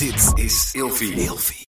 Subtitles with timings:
[0.00, 1.66] Dit is Ilfie.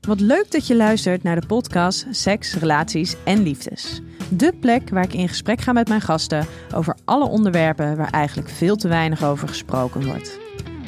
[0.00, 4.00] Wat leuk dat je luistert naar de podcast Seks, Relaties en Liefdes.
[4.28, 8.48] De plek waar ik in gesprek ga met mijn gasten over alle onderwerpen waar eigenlijk
[8.48, 10.38] veel te weinig over gesproken wordt.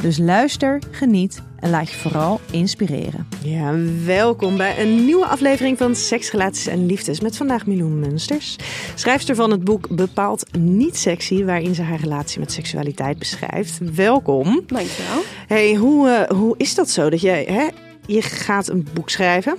[0.03, 3.27] Dus luister, geniet en laat je vooral inspireren.
[3.45, 3.75] Ja,
[4.05, 8.57] welkom bij een nieuwe aflevering van Seks, Relaties en Liefdes met vandaag Milou Munsters.
[8.95, 13.95] Schrijfster van het boek Bepaald Niet Sexy, waarin ze haar relatie met seksualiteit beschrijft.
[13.95, 14.45] Welkom.
[14.67, 15.23] Dankjewel.
[15.47, 17.69] Hey, hoe, eh, hoe is dat zo dat jij, hè,
[18.07, 19.59] je gaat een boek schrijven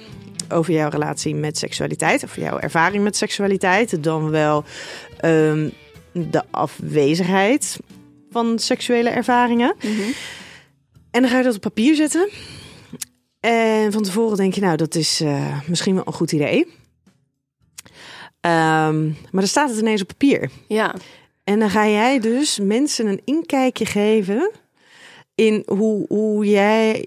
[0.50, 4.64] over jouw relatie met seksualiteit, of jouw ervaring met seksualiteit, dan wel
[5.20, 5.70] ehm,
[6.12, 7.80] de afwezigheid
[8.34, 9.76] van seksuele ervaringen.
[11.12, 12.30] En dan ga je dat op papier zetten.
[13.40, 16.68] En van tevoren denk je, nou, dat is eh, misschien wel een goed idee.
[18.40, 20.50] Ehm, maar dan staat het ineens op papier.
[20.68, 20.96] Ja,
[21.44, 24.52] En dan ga jij dus mensen een inkijkje geven
[25.36, 27.06] in hoe, hoe jij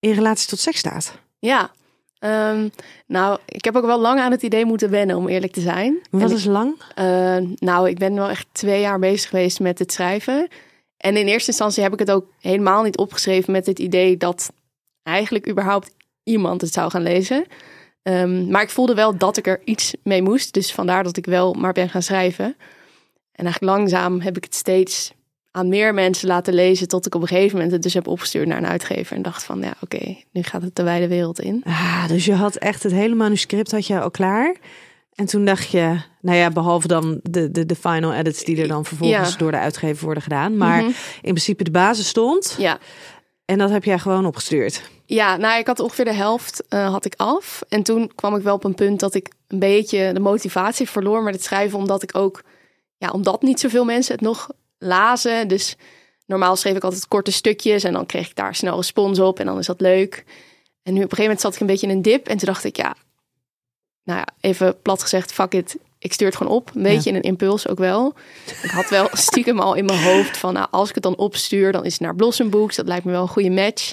[0.00, 1.18] in relatie tot seks staat.
[1.38, 1.76] ja.
[2.18, 2.68] Ehm,
[3.06, 5.98] nou, ik heb ook wel lang aan het idee moeten wennen, om eerlijk te zijn.
[6.10, 6.74] Wat En is lang?
[6.94, 10.48] Eh, nou, ik ben wel echt twee jaar bezig geweest met het schrijven.
[10.96, 14.52] En in eerste instantie heb ik het ook helemaal niet opgeschreven met het idee dat
[15.02, 17.44] eigenlijk überhaupt iemand het zou gaan lezen.
[18.02, 20.54] Ehm, maar ik voelde wel dat ik er iets mee moest.
[20.54, 22.56] Dus vandaar dat ik wel maar ben gaan schrijven.
[23.32, 25.12] En eigenlijk langzaam heb ik het steeds
[25.50, 26.88] aan meer mensen laten lezen.
[26.88, 29.16] Tot ik op een gegeven moment het dus heb opgestuurd naar een uitgever.
[29.16, 31.62] En dacht van, ja oké, nu gaat het de wijde wereld in.
[31.66, 34.56] Ah, dus je had echt het hele manuscript had je al klaar.
[35.14, 38.68] En toen dacht je, nou ja, behalve dan de, de, de final edits die er
[38.68, 39.36] dan vervolgens Ja.
[39.36, 40.56] door de uitgever worden gedaan.
[40.56, 40.86] Maar Mhm.
[41.22, 42.54] in principe de basis stond.
[42.58, 42.78] Ja,
[43.44, 44.90] En dat heb jij gewoon opgestuurd.
[45.06, 47.60] Ja, nou, ik had ongeveer de helft eh, had ik af.
[47.68, 51.22] En toen kwam ik wel op een punt dat ik een beetje de motivatie verloor
[51.22, 51.78] met het schrijven.
[51.78, 52.42] Omdat ik ook,
[52.96, 55.48] ja, omdat niet zoveel mensen het nog lazen.
[55.48, 55.76] Dus
[56.26, 59.38] normaal schreef ik altijd korte stukjes en dan kreeg ik daar snel respons op.
[59.38, 60.24] En dan is dat leuk.
[60.82, 62.28] En nu op een gegeven moment zat ik een beetje in een dip.
[62.28, 62.94] En toen dacht ik, ja,
[64.04, 65.76] nou ja, even plat gezegd, fuck it.
[65.98, 66.70] Ik stuur het gewoon op.
[66.74, 68.14] Een beetje in een impuls ook wel.
[68.62, 71.72] Ik had wel stiekem al in mijn hoofd van, nou, als ik het dan opstuur,
[71.72, 72.76] dan is het naar Blossom Books.
[72.76, 73.92] Dat lijkt me wel een goede match.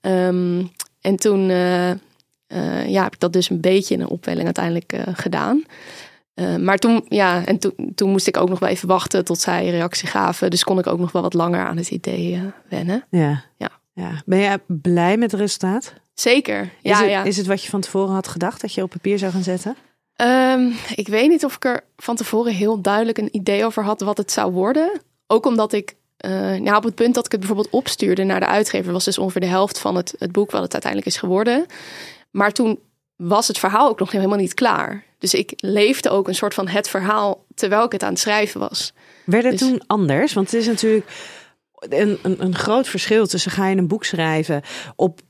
[0.00, 0.64] Ehm,
[1.00, 4.92] en toen eh, eh, ja, heb ik dat dus een beetje in een opwelling uiteindelijk
[4.92, 5.64] eh, gedaan.
[6.38, 9.40] Eh, maar toen, ja, en toen, toen moest ik ook nog wel even wachten tot
[9.40, 10.50] zij reactie gaven.
[10.50, 13.04] Dus kon ik ook nog wel wat langer aan het idee eh, wennen.
[13.10, 13.44] Ja.
[13.56, 13.70] Ja.
[13.92, 14.22] ja.
[14.24, 15.92] Ben jij blij met het resultaat?
[16.14, 16.60] Zeker.
[16.60, 17.24] Is, Ja, het, ja.
[17.24, 19.76] is het wat je van tevoren had gedacht dat je op papier zou gaan zetten?
[20.14, 24.00] Ehm, ik weet niet of ik er van tevoren heel duidelijk een idee over had
[24.00, 25.00] wat het zou worden.
[25.26, 28.46] Ook omdat ik, eh, nou, op het punt dat ik het bijvoorbeeld opstuurde naar de
[28.46, 31.66] uitgever, was dus ongeveer de helft van het, het boek wat het uiteindelijk is geworden.
[32.30, 32.78] Maar toen
[33.16, 35.06] was het verhaal ook nog helemaal niet klaar.
[35.18, 38.60] Dus ik leefde ook een soort van het verhaal terwijl ik het aan het schrijven
[38.60, 38.92] was.
[39.24, 40.32] Werd het Dus- toen anders?
[40.32, 41.06] Want het is natuurlijk
[41.78, 44.62] een, een, een groot verschil tussen ga je een boek schrijven
[44.96, 45.20] op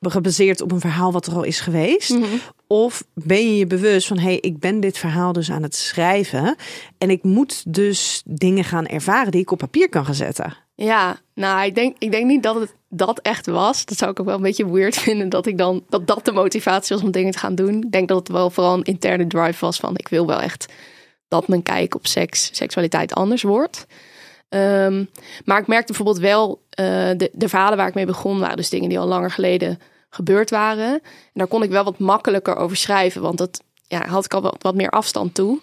[0.00, 2.18] gebaseerd op een verhaal wat er al is geweest.
[2.66, 5.74] Of ben je je bewust van, hé, hey, ik ben dit verhaal dus aan het
[5.74, 6.56] schrijven.
[6.98, 10.56] En ik moet dus dingen gaan ervaren die ik op papier kan gaan zetten.
[10.84, 13.84] Ja, nou, ik denk, ik denk niet dat het dat echt was.
[13.84, 16.32] Dat zou ik ook wel een beetje weird vinden dat ik dan dat dat de
[16.32, 17.82] motivatie was om dingen te gaan doen.
[17.82, 20.72] Ik denk dat het wel vooral een interne drive was van ik wil wel echt
[21.28, 23.86] dat mijn kijk op seks, seksualiteit anders wordt.
[24.48, 25.04] Ehm,
[25.44, 26.84] maar ik merkte bijvoorbeeld wel eh,
[27.16, 29.78] de, de verhalen waar ik mee begon waren dus dingen die al langer geleden
[30.10, 30.92] gebeurd waren.
[30.92, 31.00] En
[31.32, 34.56] daar kon ik wel wat makkelijker over schrijven, want dat ja, had ik al wat,
[34.58, 35.60] wat meer afstand toe.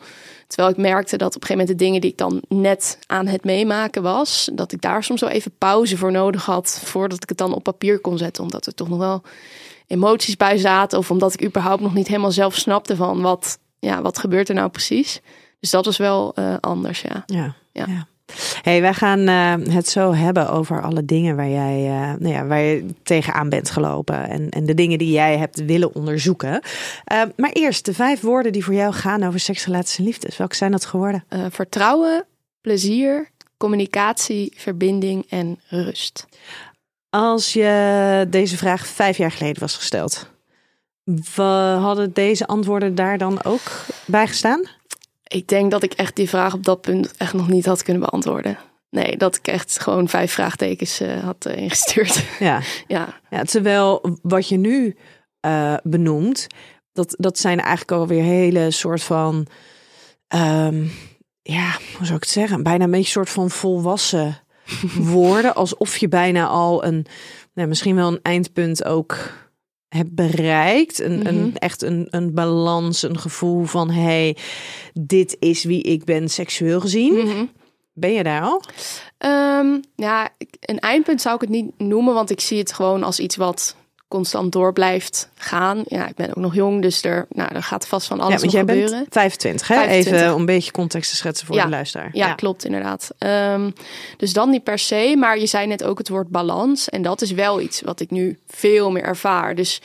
[0.48, 3.28] Terwijl ik merkte dat op een gegeven moment de dingen die ik dan net aan
[3.28, 7.30] het meemaken was, dat ik daar soms wel even pauze voor nodig had voordat ik
[7.30, 9.22] het dan op papier kon zetten, omdat er toch nog wel
[9.88, 14.02] emoties bij zaten of omdat ik überhaupt nog niet helemaal zelf snapte van wat, ja,
[14.02, 15.22] wat gebeurt er nou precies.
[15.60, 17.24] Dus dat was wel eh, anders, ja.
[17.26, 17.56] Ja.
[17.72, 18.08] Ja.
[18.62, 22.46] Hey, wij gaan eh, het zo hebben over alle dingen waar jij, eh, nou ja,
[22.46, 24.30] waar je tegenaan bent gelopen.
[24.30, 26.62] En, en de dingen die jij hebt willen onderzoeken.
[27.04, 30.38] Eh, maar eerst de vijf woorden die voor jou gaan over seks, relaties en liefdes.
[30.38, 31.24] Welke zijn dat geworden?
[31.50, 32.26] Vertrouwen,
[32.62, 36.26] plezier, communicatie, verbinding en rust.
[37.10, 40.30] Als je deze vraag vijf jaar geleden was gesteld.
[41.36, 44.77] We hadden deze antwoorden daar dan ook bij gestaan?
[45.28, 48.02] Ik denk dat ik echt die vraag op dat punt echt nog niet had kunnen
[48.02, 48.58] beantwoorden.
[48.90, 52.24] Nee, dat ik echt gewoon vijf vraagtekens eh, had eh, ingestuurd.
[52.40, 52.62] Ja.
[52.88, 54.96] ja, Ja, terwijl wat je nu
[55.40, 56.48] eh, benoemt,
[56.94, 59.48] dat, dat zijn eigenlijk alweer hele soort van,
[60.28, 60.86] ehm,
[61.42, 62.64] ja, hoe zou ik het zeggen?
[62.64, 64.42] Bijna een beetje soort van volwassen
[65.14, 65.56] woorden.
[65.56, 67.06] Alsof je bijna al een,
[67.54, 69.18] nou, misschien wel een eindpunt ook
[69.90, 71.00] hebt bereikt.
[71.00, 71.28] Een, Mhm.
[71.28, 74.38] een, echt een, een balans, een gevoel van, hey,
[74.94, 77.14] dit is wie ik ben seksueel gezien.
[77.14, 77.46] Mhm.
[77.94, 78.62] Ben je daar al?
[79.18, 80.30] Ehm, ja,
[80.60, 83.76] een eindpunt zou ik het niet noemen, want ik zie het gewoon als iets wat
[84.08, 85.84] constant door blijft gaan.
[85.86, 88.40] Ja, ik ben ook nog jong, dus er, nou, er gaat vast van alles ja,
[88.40, 89.00] want nog jij gebeuren.
[89.00, 89.76] bent 25, hè?
[89.76, 90.14] 25.
[90.22, 91.64] Even om een beetje context te schetsen voor Ja.
[91.64, 92.10] de luisteraar.
[92.14, 93.10] Ja, klopt inderdaad.
[93.18, 93.72] Ehm,
[94.18, 96.90] dus dan niet per se, maar je zei net ook het woord balans.
[96.90, 99.56] En dat is wel iets wat ik nu veel meer ervaar.
[99.56, 99.82] Dus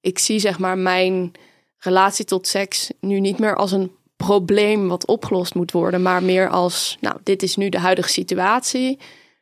[0.00, 1.32] ik zie zeg maar mijn
[1.78, 6.48] relatie tot seks nu niet meer als een probleem wat opgelost moet worden, maar meer
[6.48, 8.96] als, nou, dit is nu de huidige situatie.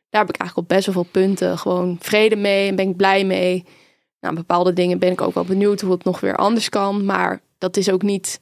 [0.09, 2.95] Daar heb ik eigenlijk op best wel veel punten gewoon vrede mee en ben ik
[2.97, 3.65] blij mee.
[4.23, 7.41] Nou, bepaalde dingen ben ik ook wel benieuwd hoe het nog weer anders kan, maar
[7.57, 8.39] dat is ook niet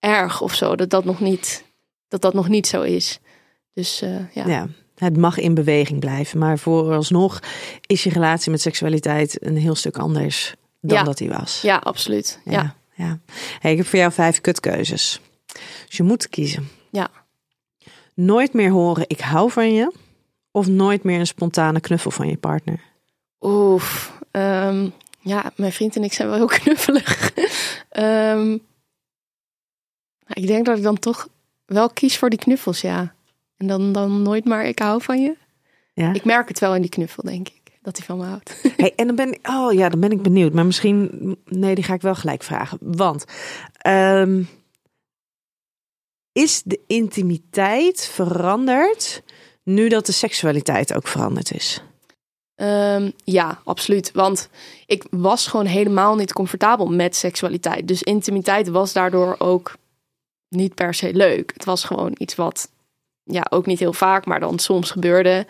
[0.00, 1.64] erg of zo, dat dat nog niet,
[2.08, 3.18] dat dat nog niet zo is.
[3.72, 4.46] Dus eh, ja.
[4.46, 6.38] Ja, het mag in beweging blijven.
[6.38, 7.40] Maar vooralsnog
[7.86, 11.02] is je relatie met seksualiteit een heel stuk anders dan Ja.
[11.04, 11.60] dat die was.
[11.62, 12.40] ja, absoluut.
[12.44, 12.52] Ja.
[12.52, 12.76] ja.
[12.94, 13.18] ja.
[13.60, 15.20] Hey, ik heb voor jou vijf kutkeuzes.
[15.86, 16.68] Dus je moet kiezen.
[16.90, 17.08] Ja.
[18.14, 19.92] Nooit meer horen ik hou van je.
[20.50, 22.80] Of nooit meer een spontane knuffel van je partner.
[23.40, 24.18] Oef.
[24.30, 24.88] ehm,
[25.26, 27.32] ja, mijn vriend en ik zijn wel heel knuffelig.
[27.88, 28.48] Ehm,
[30.26, 31.28] nou, ik denk dat ik dan toch
[31.64, 33.14] wel kies voor die knuffels, ja.
[33.56, 35.36] En dan, dan nooit maar ik hou van je.
[35.92, 36.12] Ja.
[36.12, 37.62] Ik merk het wel in die knuffel, denk ik.
[37.82, 38.60] Dat hij van me houdt.
[38.76, 40.52] Hey, en dan ben ik, oh ja, dan ben ik benieuwd.
[40.52, 42.78] Maar misschien, nee, die ga ik wel gelijk vragen.
[42.80, 43.24] Want
[43.78, 44.42] ehm,
[46.32, 49.22] is de intimiteit veranderd
[49.62, 51.82] nu dat de seksualiteit ook veranderd is?
[52.56, 54.10] Ehm, ja, absoluut.
[54.12, 54.48] Want
[54.86, 57.88] ik was gewoon helemaal niet comfortabel met seksualiteit.
[57.88, 59.74] Dus intimiteit was daardoor ook
[60.48, 61.50] niet per se leuk.
[61.54, 62.68] Het was gewoon iets wat,
[63.22, 65.46] ja, ook niet heel vaak, maar dan soms gebeurde.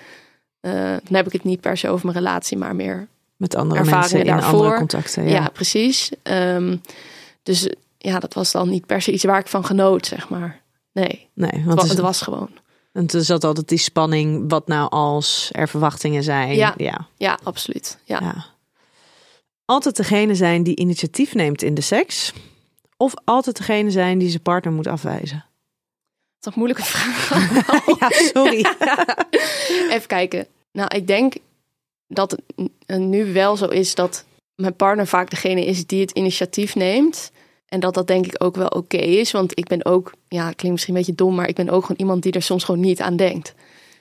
[0.61, 3.09] Eh, dan heb ik het niet per se over mijn relatie, maar meer.
[3.37, 4.52] Met andere mensen in daarvoor.
[4.59, 5.25] andere contacten.
[5.29, 5.49] Ja, Ja.
[5.49, 6.11] precies.
[6.23, 6.76] Ehm,
[7.43, 7.69] dus
[7.99, 10.61] ja, dat was dan niet per se iets waar ik van genoot, zeg maar.
[10.93, 12.50] Nee, Nee, het, want wa- het, het was gewoon.
[12.96, 14.50] Want er zat altijd die spanning.
[14.50, 16.54] Wat nou als er verwachtingen zijn?
[16.54, 16.75] Ja.
[16.76, 17.08] ja.
[17.16, 17.98] Ja, absoluut.
[18.04, 18.20] Ja.
[18.20, 18.44] ja.
[19.64, 22.32] Altijd degene zijn die initiatief neemt in de seks.
[22.96, 25.44] Of altijd degene zijn die zijn partner moet afwijzen.
[26.38, 27.28] Dat is een moeilijke vraag.
[28.00, 28.66] Ja, sorry.
[29.94, 30.46] Even kijken.
[30.72, 31.34] Nou, ik denk
[32.08, 32.38] dat
[32.87, 37.31] het nu wel zo is dat mijn partner vaak degene is die het initiatief neemt.
[37.68, 39.30] En dat dat denk ik ook wel oké is.
[39.30, 42.00] Want ik ben ook, ja, klinkt misschien een beetje dom, maar ik ben ook gewoon
[42.00, 43.54] iemand die er soms gewoon niet aan denkt.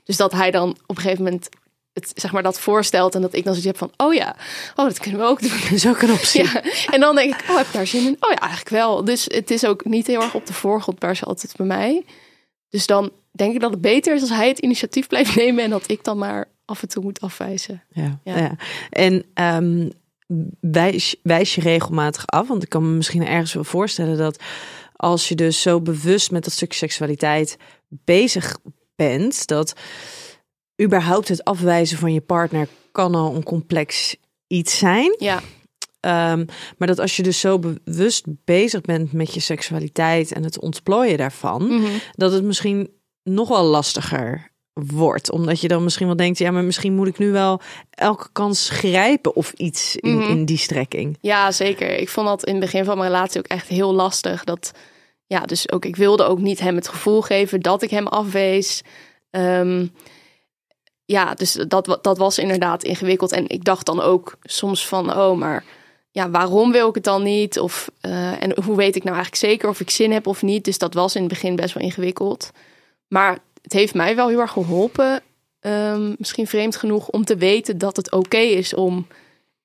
[0.04, 1.50] Dus dat hij dan op een gegeven moment
[1.94, 4.36] het, zeg maar, dat voorstelt en dat ik dan zoiets heb van, oh ja,
[4.76, 5.50] oh, dat kunnen we ook doen.
[5.62, 6.44] Dat is ook een optie.
[6.44, 8.18] Ja, en dan denk ik, oh, heb ik daar zin in?
[8.20, 9.04] Oh ja, eigenlijk wel.
[9.04, 12.06] Dus het is ook niet heel erg op de voorgrond per se altijd bij mij.
[12.70, 15.70] Dus dan denk ik dat het beter is als hij het initiatief blijft nemen en
[15.70, 17.84] dat ik dan maar af en toe moet afwijzen.
[17.90, 18.38] Ja, ja.
[18.38, 18.56] Ja.
[18.90, 19.90] En ehm,
[20.60, 22.48] wijs, wijs je regelmatig af?
[22.48, 24.40] Want ik kan me misschien ergens wel voorstellen dat
[24.96, 27.58] als je dus zo bewust met dat stukje seksualiteit
[27.90, 28.58] bezig
[28.96, 29.74] bent, dat
[30.82, 34.16] überhaupt het afwijzen van je partner kan al een complex
[34.48, 35.16] iets zijn.
[35.18, 35.42] Ja,
[36.06, 36.46] Ehm,
[36.78, 41.18] maar dat als je dus zo bewust bezig bent met je seksualiteit en het ontplooien
[41.18, 41.92] daarvan, Mhm.
[42.12, 42.90] dat het misschien
[43.24, 44.52] nog wel lastiger
[44.84, 45.32] wordt.
[45.32, 48.70] Omdat je dan misschien wel denkt, ja, maar misschien moet ik nu wel elke kans
[48.70, 50.30] grijpen of iets in, Mhm.
[50.30, 51.18] in die strekking.
[51.22, 51.98] ja, zeker.
[51.98, 54.44] Ik vond dat in het begin van mijn relatie ook echt heel lastig.
[54.44, 54.72] Dat,
[55.26, 58.82] ja, dus ook, ik wilde ook niet hem het gevoel geven dat ik hem afwees.
[59.30, 59.88] Ehm,
[61.06, 63.32] ja, dus dat, dat was inderdaad ingewikkeld.
[63.32, 65.64] En ik dacht dan ook soms van, oh, maar
[66.12, 67.60] ja, waarom wil ik het dan niet?
[67.60, 70.66] Of, eh, en hoe weet ik nou eigenlijk zeker of ik zin heb of niet?
[70.66, 72.52] Dus dat was in het begin best wel ingewikkeld.
[73.08, 75.22] Maar het heeft mij wel heel erg geholpen,
[75.60, 79.08] ehm, misschien vreemd genoeg, om te weten dat het oké is om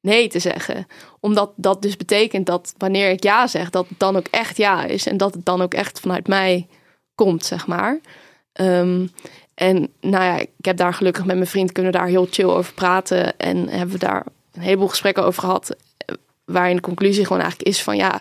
[0.01, 0.87] nee te zeggen.
[1.21, 4.85] Omdat dat dus betekent dat wanneer ik ja zeg, dat het dan ook echt ja
[4.85, 5.07] is.
[5.07, 6.67] En dat het dan ook echt vanuit mij
[7.15, 8.01] komt, zeg maar.
[8.53, 9.07] Ehm,
[9.55, 12.75] en nou ja, ik heb daar gelukkig met mijn vriend kunnen daar heel chill over
[12.75, 13.39] praten.
[13.39, 15.71] En hebben we daar een heleboel gesprekken over gehad.
[15.71, 16.15] eh,
[16.45, 18.21] Waarin de conclusie gewoon eigenlijk is van ja,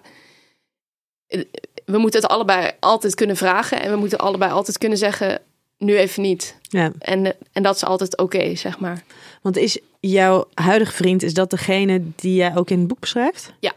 [1.28, 1.44] eh,
[1.86, 3.82] we moeten het allebei altijd kunnen vragen.
[3.82, 5.42] En we moeten allebei altijd kunnen zeggen,
[5.80, 6.56] nu even niet.
[6.62, 9.04] Ja, En, en dat is altijd oké, zeg maar.
[9.42, 13.54] want is jouw huidige vriend, is dat degene die jij ook in het boek beschrijft?
[13.60, 13.72] Ja.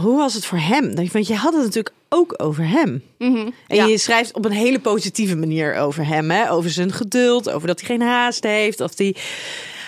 [0.00, 0.94] Hoe was het voor hem?
[1.12, 3.02] Want je had het natuurlijk ook over hem.
[3.18, 3.84] Mhm, En ja.
[3.84, 6.30] je schrijft op een hele positieve manier over hem.
[6.30, 6.50] Hè?
[6.50, 8.80] Over zijn geduld, over dat hij geen haast heeft.
[8.80, 9.16] Of die,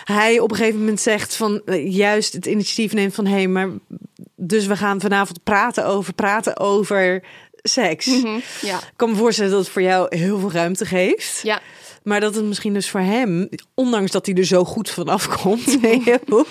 [0.04, 3.48] hij op een gegeven moment zegt van eh, juist het initiatief neemt van hé, hey,
[3.48, 3.68] maar
[4.36, 7.22] dus we gaan vanavond praten over, praten over
[7.68, 8.06] seks.
[8.06, 8.76] Mhm, ja.
[8.76, 11.40] Ik kan me voorstellen dat het voor jou heel veel ruimte geeft.
[11.42, 11.60] ja,
[12.02, 15.66] Maar dat het misschien dus voor hem, ondanks dat hij er zo goed vanaf komt
[15.84, 16.48] in je boek.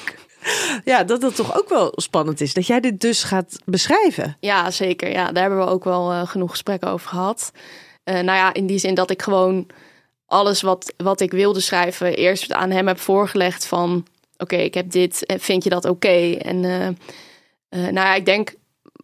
[0.83, 2.53] Ja, dat dat toch ook wel spannend is.
[2.53, 4.37] Dat jij dit dus gaat beschrijven.
[4.39, 5.11] Ja, zeker.
[5.11, 7.51] Ja, daar hebben we ook wel eh, genoeg gesprekken over gehad.
[8.03, 9.67] Eh, nou ja, in die zin dat ik gewoon
[10.25, 14.05] alles wat, wat ik wilde schrijven eerst aan hem heb voorgelegd van
[14.37, 16.31] oké, ik heb dit, en vind je dat oké?
[16.31, 16.95] En eh, eh,
[17.69, 18.55] nou ja, ik denk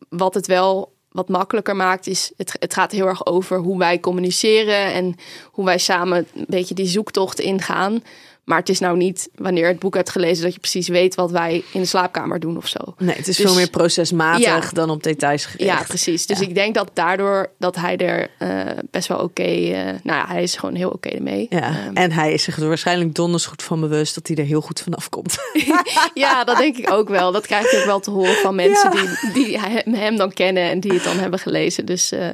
[0.10, 4.00] wat het wel wat makkelijker maakt, is het, het gaat heel erg over hoe wij
[4.00, 5.15] communiceren en
[5.51, 8.03] hoe wij samen een beetje die zoektocht ingaan.
[8.43, 11.31] Maar het is nou niet wanneer het boek hebt gelezen dat je precies weet wat
[11.31, 12.79] wij in de slaapkamer doen of zo.
[12.97, 14.69] Nee, het is Dus- veel meer procesmatig Ja.
[14.73, 15.69] dan op details gericht.
[15.69, 16.25] Ja, precies.
[16.25, 16.47] Dus Ja.
[16.47, 20.43] ik denk dat daardoor dat hij er eh, best wel oké, eh, nou ja, hij
[20.43, 21.45] is gewoon heel oké ermee.
[21.50, 24.43] Ja, Ehm, en hij is zich er waarschijnlijk donders goed van bewust dat hij er
[24.45, 25.35] heel goed vanaf komt.
[26.13, 27.31] ja, dat denk ik ook wel.
[27.31, 29.01] Dat krijg je ook wel te horen van mensen Ja.
[29.01, 31.85] die, die hem, hem dan kennen en die het dan hebben gelezen.
[31.85, 32.29] Dus eh,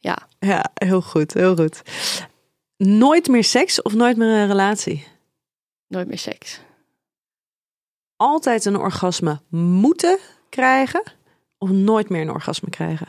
[0.00, 1.82] ja, Ja, heel goed, heel goed.
[2.76, 5.06] Nooit meer seks of nooit meer een relatie?
[5.86, 6.60] Nooit meer seks.
[8.16, 11.02] Altijd een orgasme moeten krijgen
[11.58, 13.08] of nooit meer een orgasme krijgen?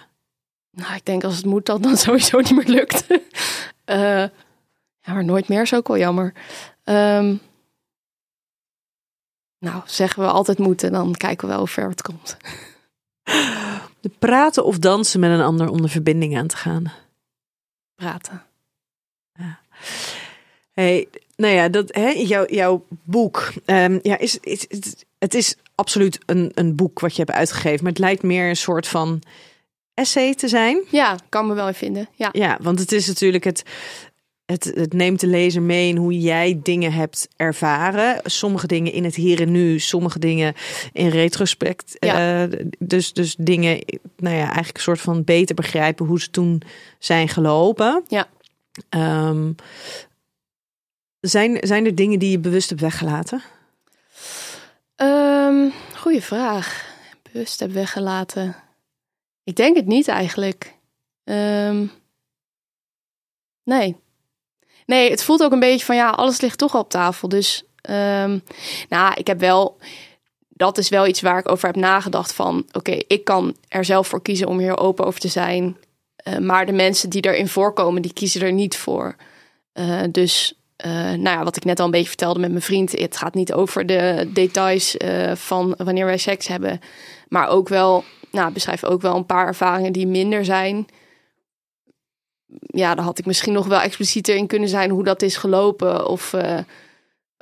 [0.72, 3.06] Nou, ik denk als het moet dat dan sowieso niet meer lukt.
[3.86, 4.28] Eh,
[5.02, 6.34] ja, maar nooit meer is ook wel jammer.
[6.84, 7.36] Ehm,
[9.60, 12.38] nou, zeggen we altijd moeten, dan kijken we wel hoe ver het komt.
[14.00, 16.94] De praten of dansen met een ander om de verbinding aan te gaan.
[17.96, 18.46] Praten.
[20.72, 25.56] Hey, nou ja, dat, hè, jouw, jouw boek ehm, ja, is, is, het- het is
[25.76, 29.22] absoluut een, een boek wat je hebt uitgegeven, maar het lijkt meer een soort van
[29.94, 30.84] essay te zijn.
[30.92, 32.10] Ja, kan me wel in vinden.
[32.16, 33.64] Ja, Ja, want het is natuurlijk het,
[34.46, 38.20] het, het neemt de lezer mee in hoe jij dingen hebt ervaren.
[38.24, 40.54] Sommige dingen in het hier en nu, sommige dingen
[40.94, 41.96] in retrospect.
[42.00, 42.44] Ja.
[42.44, 43.80] Eh, dus, dus dingen,
[44.18, 46.62] nou ja, eigenlijk een soort van beter begrijpen hoe ze toen
[47.00, 48.04] zijn gelopen.
[48.08, 48.28] Ja.
[48.90, 49.52] Ehm,
[51.30, 53.42] zijn, zijn er dingen die je bewust hebt weggelaten?
[54.96, 55.70] Ehm
[56.06, 56.86] goeie vraag.
[57.32, 58.56] Bewust heb weggelaten.
[59.44, 60.76] Ik denk het niet eigenlijk.
[61.24, 61.86] Ehm,
[63.64, 63.96] nee.
[64.86, 67.30] Nee, het voelt ook een beetje van ja, alles ligt toch al op tafel.
[67.30, 68.40] Dus ehm,
[68.90, 69.78] nou, ik heb wel.
[70.50, 74.08] Dat is wel iets waar ik over heb nagedacht van oké, ik kan er zelf
[74.08, 75.78] voor kiezen om hier open over te zijn.
[76.16, 79.16] Eh, maar de mensen die erin voorkomen, die kiezen er niet voor.
[79.72, 82.92] Eh, dus eh, nou ja, wat ik net al een beetje vertelde met mijn vriend.
[82.92, 86.80] Het gaat niet over de details eh, van wanneer wij seks hebben.
[87.28, 90.86] Maar ook wel, nou, beschrijf ook wel een paar ervaringen die minder zijn.
[92.60, 96.08] Ja, daar had ik misschien nog wel explicieter in kunnen zijn hoe dat is gelopen.
[96.08, 96.34] Of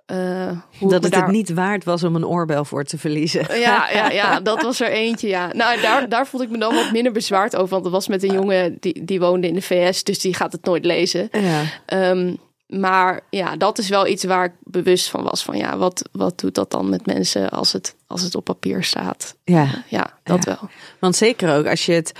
[0.05, 0.49] eh,
[0.79, 1.21] hoe dat het daar...
[1.21, 3.59] het niet waard was om een oorbel voor te verliezen.
[3.59, 5.53] Ja, ja, ja, dat was er eentje, ja.
[5.53, 7.69] Nou, daar, daar voelde ik me dan wat minder bezwaard over.
[7.69, 10.03] Want dat was met een jongen die, die woonde in de VS.
[10.03, 11.29] Dus die gaat het nooit lezen.
[11.31, 11.63] Ja.
[11.85, 12.35] Ehm,
[12.79, 15.43] maar ja, dat is wel iets waar ik bewust van was.
[15.43, 18.83] Van ja, wat, wat doet dat dan met mensen als het, als het op papier
[18.83, 19.35] staat?
[19.43, 19.83] ja.
[19.87, 20.57] Ja, dat Ja.
[20.59, 20.69] wel.
[20.99, 22.11] Want zeker ook als je het.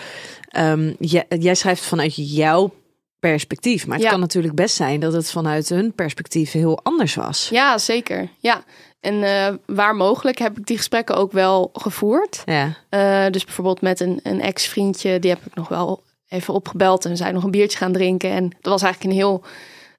[0.49, 2.73] ehm, jij, jij schrijft vanuit jouw
[3.19, 3.85] perspectief.
[3.87, 4.11] Maar het Ja.
[4.11, 7.47] kan natuurlijk best zijn dat het vanuit hun perspectief heel anders was.
[7.51, 8.29] Ja, zeker.
[8.39, 8.63] Ja.
[8.99, 12.41] En eh, waar mogelijk heb ik die gesprekken ook wel gevoerd.
[12.45, 12.77] Ja.
[12.89, 17.05] Eh, dus bijvoorbeeld met een, een ex-vriendje, die heb ik nog wel even opgebeld.
[17.05, 18.29] En zijn nog een biertje gaan drinken.
[18.29, 19.43] En dat was eigenlijk een heel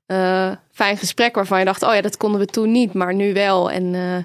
[0.06, 3.32] eh, fijn gesprek waarvan je dacht, oh ja, dat konden we toen niet, maar nu
[3.32, 3.70] wel.
[3.70, 4.24] En eh,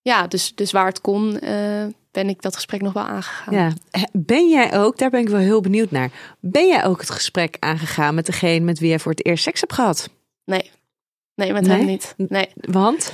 [0.00, 3.54] ja, dus, dus waar het kon, eh, ben ik dat gesprek nog wel aangegaan.
[3.54, 3.72] ja.
[4.12, 6.10] Ben jij ook, daar ben ik wel heel benieuwd naar.
[6.40, 9.60] Ben jij ook het gesprek aangegaan met degene met wie jij voor het eerst seks
[9.60, 10.08] hebt gehad?
[10.44, 10.70] Nee.
[11.34, 11.76] Nee, met Nee?
[11.76, 12.14] hem niet.
[12.16, 12.48] Nee.
[12.54, 13.12] Want?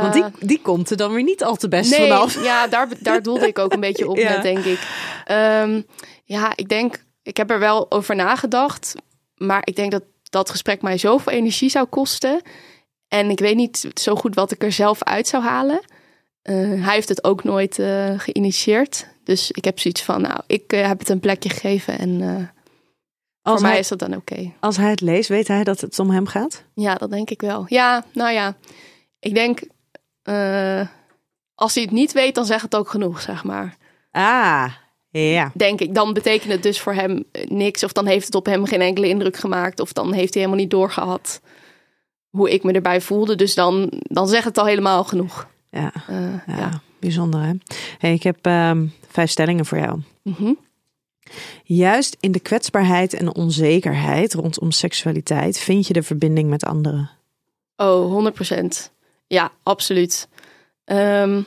[0.00, 2.42] Want die, die komt er dan weer niet al te best nee, vanaf.
[2.44, 4.28] ja, daar, daar doelde ik ook een beetje op Ja.
[4.30, 4.78] net, denk ik.
[5.24, 5.82] Ehm,
[6.24, 8.94] ja, ik denk, ik heb er wel over nagedacht.
[9.36, 12.40] Maar ik denk dat dat gesprek mij zoveel energie zou kosten.
[13.08, 15.80] En ik weet niet zo goed wat ik er zelf uit zou halen.
[16.42, 19.08] Eh, hij heeft het ook nooit eh, geïnitieerd.
[19.24, 21.98] Dus ik heb zoiets van, nou, ik eh, heb het een plekje gegeven.
[21.98, 22.20] En
[23.42, 24.52] Als voor mij hij, is dat dan oké.
[24.60, 26.64] als hij het leest, weet hij dat het om hem gaat?
[26.74, 27.64] Ja, dat denk ik wel.
[27.68, 28.56] Ja, nou ja.
[29.18, 29.60] Ik denk,
[31.54, 33.76] als hij het niet weet, dan zegt het ook genoeg, zeg maar.
[34.10, 34.72] Ah,
[35.10, 35.50] ja.
[35.54, 35.94] denk ik.
[35.94, 37.84] Dan betekent het dus voor hem eh, niks.
[37.84, 39.80] Of dan heeft het op hem geen enkele indruk gemaakt.
[39.80, 41.40] Of dan heeft hij helemaal niet doorgehad
[42.28, 43.34] hoe ik me erbij voelde.
[43.36, 45.48] Dus dan, dan zegt het al helemaal genoeg.
[45.70, 46.56] Ja, Eh, ja.
[46.56, 46.80] ja.
[47.00, 47.52] bijzonder hè.
[47.98, 50.00] Hey, ik heb ehm, vijf stellingen voor jou.
[50.22, 50.52] Mhm.
[51.64, 57.10] Juist in de kwetsbaarheid en onzekerheid rondom seksualiteit vind je de verbinding met anderen.
[57.76, 58.90] Oh, 100%
[59.26, 60.28] Ja, absoluut.
[60.84, 61.42] Ehm,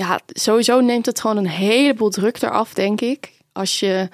[0.00, 3.32] ja, sowieso neemt het gewoon een heleboel druk eraf, denk ik.
[3.52, 4.08] Als je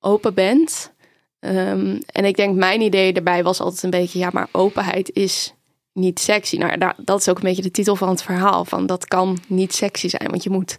[0.00, 0.92] open bent.
[1.40, 4.18] Ehm, en ik denk, mijn idee daarbij was altijd een beetje...
[4.18, 5.54] ja, maar openheid is
[5.92, 6.56] niet sexy.
[6.56, 8.64] Nou, dat is ook een beetje de titel van het verhaal.
[8.64, 10.76] Van dat kan niet sexy zijn, want je moet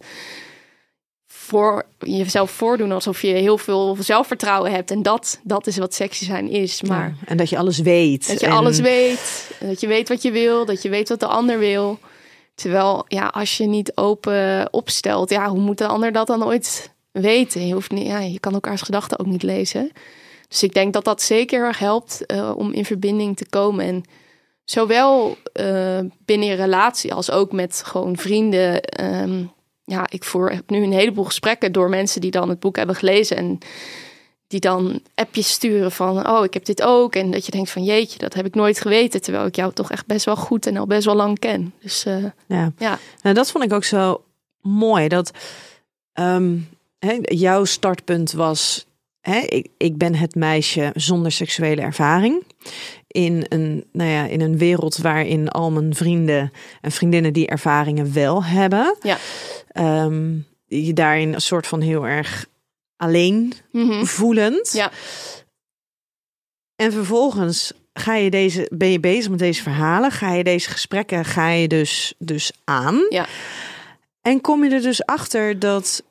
[1.26, 4.90] voor jezelf voordoen alsof je heel veel zelfvertrouwen hebt.
[4.90, 6.82] En dat, dat is wat sexy zijn is.
[6.82, 8.28] Maar Ja, en dat je alles weet.
[8.28, 9.50] dat je En- alles weet.
[9.60, 10.64] Dat je weet wat je wil.
[10.66, 11.98] Dat je weet wat de ander wil.
[12.54, 16.94] Terwijl, ja, als je niet open opstelt, ja, hoe moet de ander dat dan ooit
[17.12, 17.66] weten?
[17.66, 19.90] Je, hoeft niet, ja, je kan elkaars gedachten ook niet lezen.
[20.48, 23.84] Dus ik denk dat dat zeker erg helpt eh, om in verbinding te komen.
[23.84, 24.04] En
[24.64, 28.82] zowel eh, binnen je relatie als ook met gewoon vrienden.
[28.82, 29.44] Ehm,
[29.84, 32.96] ja, ik voer heb nu een heleboel gesprekken door mensen die dan het boek hebben
[32.96, 33.36] gelezen.
[33.36, 33.58] En
[34.52, 37.14] die dan appjes sturen van, oh, ik heb dit ook.
[37.14, 39.22] En dat je denkt van, jeetje, dat heb ik nooit geweten.
[39.22, 41.74] Terwijl ik jou toch echt best wel goed en al best wel lang ken.
[41.80, 42.72] Dus eh, Ja.
[42.78, 44.24] ja, Nou, dat vond ik ook zo
[44.60, 45.08] mooi.
[45.08, 45.32] Dat
[46.98, 48.86] hè, jouw startpunt was:
[49.20, 52.44] hè, ik, ik ben het meisje zonder seksuele ervaring.
[53.06, 58.12] In een, nou ja, in een wereld waarin al mijn vrienden en vriendinnen die ervaringen
[58.12, 58.96] wel hebben.
[59.02, 59.18] Ja.
[59.68, 60.34] Ehm,
[60.66, 62.50] je daarin een soort van heel erg
[63.02, 64.04] alleen Mhm.
[64.04, 64.72] voelend.
[64.72, 64.90] Ja.
[66.76, 71.24] En vervolgens ga je deze, ben je bezig met deze verhalen, ga je deze gesprekken,
[71.24, 73.06] ga je dus, dus aan.
[73.08, 73.26] Ja.
[74.20, 76.02] En kom je er dus achter dat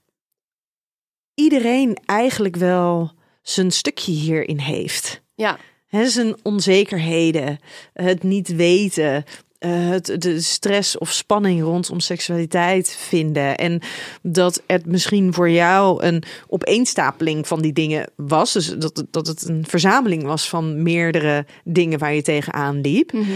[1.34, 5.22] iedereen eigenlijk wel zijn stukje hierin heeft.
[5.36, 5.58] ja,
[5.88, 7.60] Hè, zijn onzekerheden,
[7.94, 9.24] het niet weten,
[9.62, 13.58] eh, het, de stress of spanning rondom seksualiteit vinden.
[13.58, 13.82] En
[14.22, 18.54] dat het misschien voor jou een opeenstapeling van die dingen was.
[18.54, 23.12] Dus dat, het- dat het een verzameling was van meerdere dingen waar je tegenaan liep.
[23.14, 23.32] Mhm.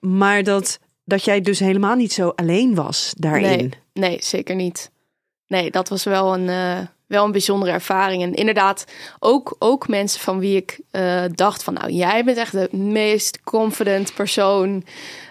[0.00, 3.42] Maar dat, dat jij dus helemaal niet zo alleen was daarin.
[3.58, 4.90] Nee, nee, zeker niet.
[5.46, 8.22] Nee, dat was wel een, eh, wel een bijzondere ervaring.
[8.22, 8.84] En inderdaad,
[9.18, 11.74] ook, ook mensen van wie ik eh, dacht van...
[11.74, 14.84] nou, jij bent echt de meest confident persoon.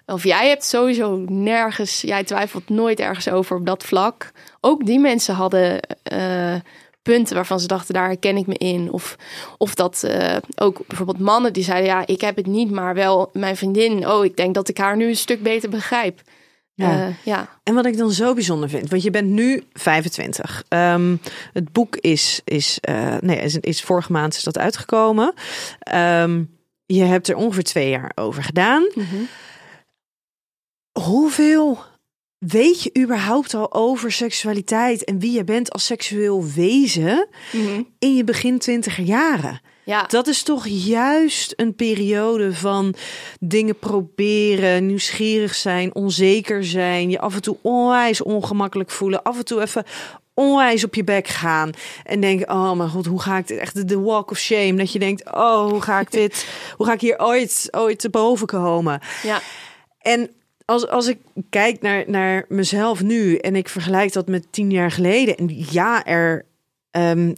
[0.06, 2.02] Of jij hebt sowieso nergens...
[2.02, 4.32] jij twijfelt nooit ergens over op dat vlak.
[4.62, 5.80] Ook die mensen hadden...
[6.04, 6.56] eh,
[7.08, 8.92] punten waarvan ze dachten, daar herken ik me in.
[8.92, 9.16] Of,
[9.58, 13.30] of dat eh, ook bijvoorbeeld mannen die zeiden, ja, ik heb het niet, maar wel
[13.34, 14.10] mijn vriendin.
[14.10, 16.22] Oh, ik denk dat ik haar nu een stuk beter begrijp.
[16.78, 17.08] Ja.
[17.08, 17.50] Eh, ja.
[17.64, 20.64] En wat ik dan zo bijzonder vind, want je bent nu 25.
[20.68, 21.16] Ehm,
[21.54, 25.34] het boek is, is, eh, nee, is, is vorige maand is dat uitgekomen.
[25.80, 26.44] Ehm,
[26.86, 28.88] je hebt er ongeveer twee jaar over gedaan.
[28.96, 29.16] Mhm.
[31.00, 31.80] Hoeveel
[32.38, 37.82] weet je überhaupt al over seksualiteit en wie je bent als seksueel wezen Mhm.
[38.00, 39.62] in je begin twintiger jaren?
[39.88, 42.94] Ja, Dat is toch juist een periode van
[43.40, 49.46] dingen proberen, nieuwsgierig zijn, onzeker zijn, je af en toe onwijs ongemakkelijk voelen, af en
[49.46, 49.84] toe even
[50.34, 51.72] onwijs op je bek gaan
[52.04, 54.74] en denken: oh mijn god, hoe ga ik dit echt de- walk of shame?
[54.74, 56.48] Dat je denkt: oh, hoe ga ik dit,
[56.78, 59.00] hoe ga ik hier ooit, ooit te boven komen?
[59.24, 59.42] ja,
[60.00, 60.30] En
[60.66, 61.18] als, als ik
[61.50, 65.38] kijk naar, naar mezelf nu en ik vergelijk dat met tien jaar geleden.
[65.38, 66.46] En ja, er.
[66.98, 67.34] Ehm,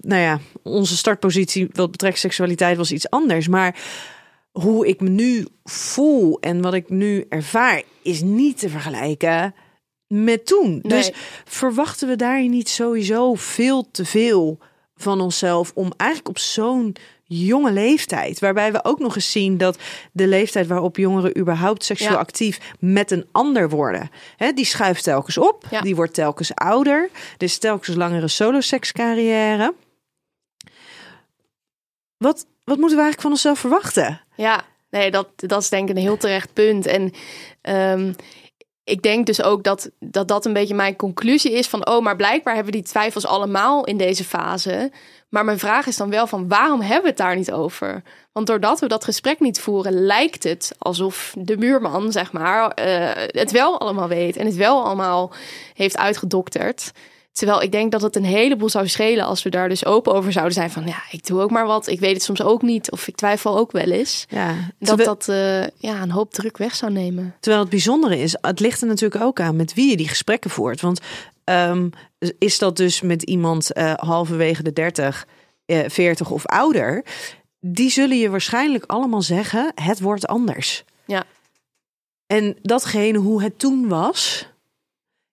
[0.00, 3.48] nou ja, onze startpositie wat betreft seksualiteit was iets anders.
[3.48, 3.76] Maar
[4.52, 9.54] hoe ik me nu voel en wat ik nu ervaar, is niet te vergelijken
[10.06, 10.78] met toen.
[10.82, 11.10] Dus
[11.44, 14.58] verwachten we daar niet sowieso veel te veel
[14.94, 16.96] van onszelf om eigenlijk op zo'n
[17.40, 19.78] jonge leeftijd, waarbij we ook nog eens zien dat
[20.12, 22.18] de leeftijd waarop jongeren überhaupt seksueel Ja.
[22.18, 25.80] actief met een ander worden, hè, die schuift telkens op, Ja.
[25.80, 29.74] die wordt telkens ouder, dus telkens langere solo-sekscarrière.
[32.16, 34.20] Wat, wat moeten we eigenlijk van onszelf verwachten?
[34.36, 34.70] ja.
[34.90, 36.86] Nee, dat, dat is denk ik een heel terecht punt.
[36.86, 37.12] En
[37.60, 38.12] ehm,
[38.84, 41.86] ik denk dus ook dat, dat dat een beetje mijn conclusie is van...
[41.86, 44.92] oh, maar blijkbaar hebben we die twijfels allemaal in deze fase.
[45.28, 48.02] Maar mijn vraag is dan wel van waarom hebben we het daar niet over?
[48.32, 53.26] Want doordat we dat gesprek niet voeren, lijkt het alsof de buurman, zeg maar, eh,
[53.26, 55.32] het wel allemaal weet en het wel allemaal
[55.74, 56.92] heeft uitgedokterd.
[57.32, 60.32] Terwijl ik denk dat het een heleboel zou schelen als we daar dus open over
[60.32, 62.90] zouden zijn van ja, ik doe ook maar wat, ik weet het soms ook niet
[62.90, 64.26] of ik twijfel ook wel eens.
[64.28, 67.34] Ja, Dat terwijl, dat eh, ja, een hoop druk weg zou nemen.
[67.40, 70.50] terwijl het bijzondere is, het ligt er natuurlijk ook aan met wie je die gesprekken
[70.50, 70.80] voert.
[70.80, 71.00] Want
[71.44, 71.88] ehm,
[72.38, 75.26] is dat dus met iemand eh, halverwege de 30,
[75.64, 77.04] eh, 40 of ouder,
[77.60, 80.84] die zullen je waarschijnlijk allemaal zeggen: het wordt anders.
[81.04, 81.24] Ja.
[82.26, 84.48] En datgene hoe het toen was,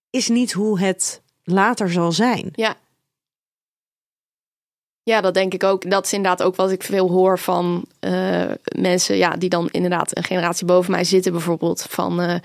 [0.10, 2.50] is niet hoe het later zal zijn.
[2.54, 2.76] Ja.
[5.04, 5.90] Ja, dat denk ik ook.
[5.90, 10.18] Dat is inderdaad ook wat ik veel hoor van eh, mensen ja, die dan inderdaad
[10.18, 11.86] een generatie boven mij zitten, bijvoorbeeld.
[11.90, 12.36] Van eh,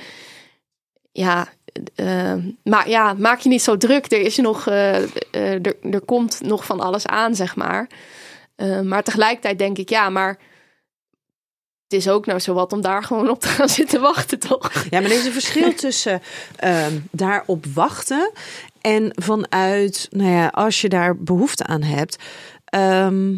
[1.12, 1.49] ja,
[1.95, 4.12] eh, maar ja, maak je niet zo druk.
[4.12, 7.88] Er is nog, er, er komt nog van alles aan, zeg maar.
[8.83, 10.38] Maar tegelijkertijd denk ik, ja, maar
[11.85, 14.73] het is ook nou zo wat om daar gewoon op te gaan zitten wachten, toch?
[14.90, 16.23] Ja, maar er is een verschil tussen
[16.57, 18.31] ehm, daarop wachten
[18.81, 22.16] en vanuit, nou ja, als je daar behoefte aan hebt,
[22.64, 23.37] ehm,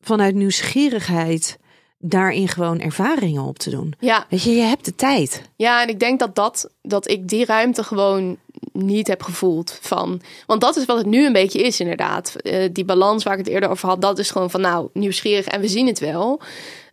[0.00, 1.58] vanuit nieuwsgierigheid
[1.98, 3.94] daarin gewoon ervaringen op te doen.
[3.98, 5.42] Ja, Weet je, je hebt de tijd.
[5.56, 8.36] ja en ik denk dat, dat, dat ik die ruimte gewoon
[8.72, 10.20] niet heb gevoeld van.
[10.46, 12.34] Want dat is wat het nu een beetje is, inderdaad.
[12.34, 15.46] Eh, die balans waar ik het eerder over had, dat is gewoon van nou, nieuwsgierig
[15.46, 16.40] en we zien het wel.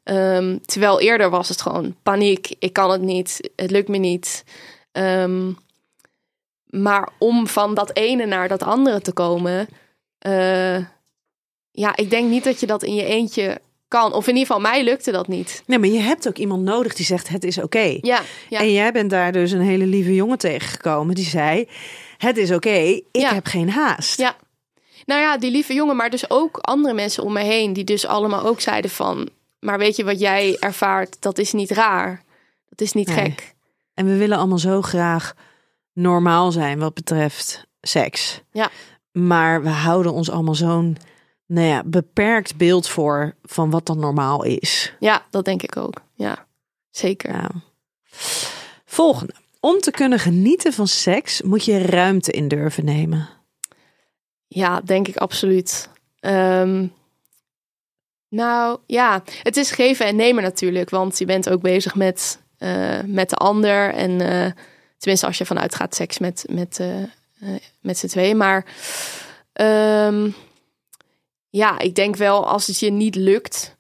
[0.06, 2.56] Ehm, terwijl eerder was het gewoon paniek.
[2.60, 4.44] Ik kan het niet, het lukt me niet.
[4.92, 5.52] Ehm,
[6.66, 9.68] maar om van dat ene naar dat andere te komen,
[10.18, 10.78] eh,
[11.72, 14.14] ja, ik denk niet dat je dat in je eentje kan.
[14.14, 15.64] Of in ieder geval, mij lukte dat niet.
[15.66, 17.98] Nee, maar je hebt ook iemand nodig die zegt het is oké.
[18.02, 18.60] Ja, ja.
[18.60, 21.70] En jij bent daar dus een hele lieve jongen tegengekomen die zei:
[22.18, 23.34] Het is oké, ik Ja.
[23.34, 24.20] heb geen haast.
[24.20, 24.36] Ja.
[25.06, 28.06] Nou ja, die lieve jongen, maar dus ook andere mensen om me heen, die dus
[28.06, 29.30] allemaal ook zeiden van,
[29.66, 32.24] maar weet je wat jij ervaart, dat is niet raar.
[32.70, 33.16] Dat is niet Nee.
[33.18, 33.56] gek.
[33.94, 35.34] En we willen allemaal zo graag
[35.94, 38.42] normaal zijn wat betreft seks.
[38.52, 38.70] Ja.
[39.12, 40.98] Maar we houden ons allemaal zo'n
[41.46, 44.94] nou ja, beperkt beeld voor van wat dan normaal is.
[45.00, 46.02] Ja, dat denk ik ook.
[46.14, 46.48] Ja,
[46.90, 47.50] zeker.
[48.86, 49.34] Volgende.
[49.60, 53.30] Om te kunnen genieten van seks moet je ruimte in durven nemen.
[54.48, 55.90] Ja, denk ik absoluut.
[56.20, 56.88] Ehm,
[58.36, 63.00] nou ja, het is geven en nemen natuurlijk, want je bent ook bezig met, eh,
[63.06, 63.94] met de ander.
[63.94, 64.52] En eh,
[64.98, 67.50] tenminste, als je vanuit gaat seks met, met, eh,
[67.82, 68.38] met z'n tweeën.
[68.38, 68.66] Maar
[69.54, 70.30] ehm,
[71.50, 73.76] ja, ik denk wel als het je niet lukt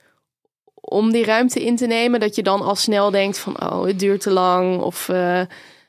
[0.74, 4.00] om die ruimte in te nemen, dat je dan al snel denkt van, oh, het
[4.00, 4.82] duurt te lang.
[4.82, 5.06] Of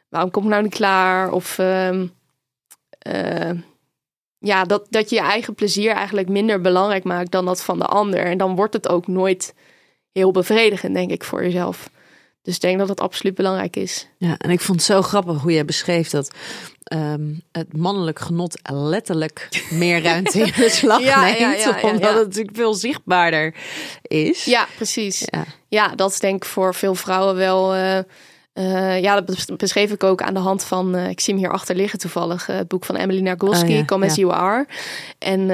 [0.09, 1.33] waarom kom ik nou niet klaar?
[1.33, 2.07] Of ehm,
[3.07, 3.51] eh,
[4.47, 7.87] ja, dat, dat je je eigen plezier eigenlijk minder belangrijk maakt dan dat van de
[7.87, 8.25] ander.
[8.25, 9.55] En dan wordt het ook nooit
[10.13, 11.91] heel bevredigend, denk ik, voor jezelf.
[12.43, 14.09] Dus ik denk dat het absoluut belangrijk is.
[14.19, 16.31] Ja, en ik vond het zo grappig hoe jij beschreef dat
[16.83, 21.39] ehm, het mannelijk genot letterlijk meer ruimte in beslag Ja, neemt.
[21.39, 23.55] ja, ja, ja, omdat het natuurlijk veel zichtbaarder
[24.03, 24.45] is.
[24.45, 25.23] Ja, precies.
[25.25, 25.45] Ja.
[25.69, 27.75] Ja, dat is denk ik voor veel vrouwen wel.
[27.75, 27.99] eh,
[28.57, 30.95] eh, ja, dat bes- beschreef ik ook aan de hand van.
[30.95, 32.49] eh, ik zie hem hier achter liggen toevallig.
[32.49, 34.23] eh, het boek van Emily Nagoski, Oh ja, Come As ja.
[34.23, 34.67] You Are.
[35.19, 35.47] En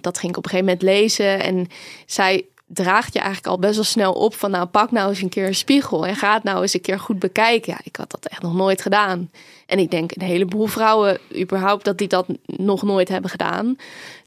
[0.00, 1.40] dat ging ik op een gegeven moment lezen.
[1.40, 1.66] En
[2.06, 4.50] zij draagt je eigenlijk al best wel snel op van...
[4.50, 6.98] nou, pak nou eens een keer een spiegel en ga het nou eens een keer
[7.00, 7.72] goed bekijken.
[7.72, 9.30] Ja, ik had dat echt nog nooit gedaan.
[9.66, 13.76] En ik denk een heleboel vrouwen überhaupt dat die dat nog nooit hebben gedaan.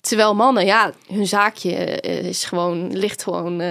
[0.02, 3.62] Terwijl mannen, ja, hun zaakje is gewoon, ligt gewoon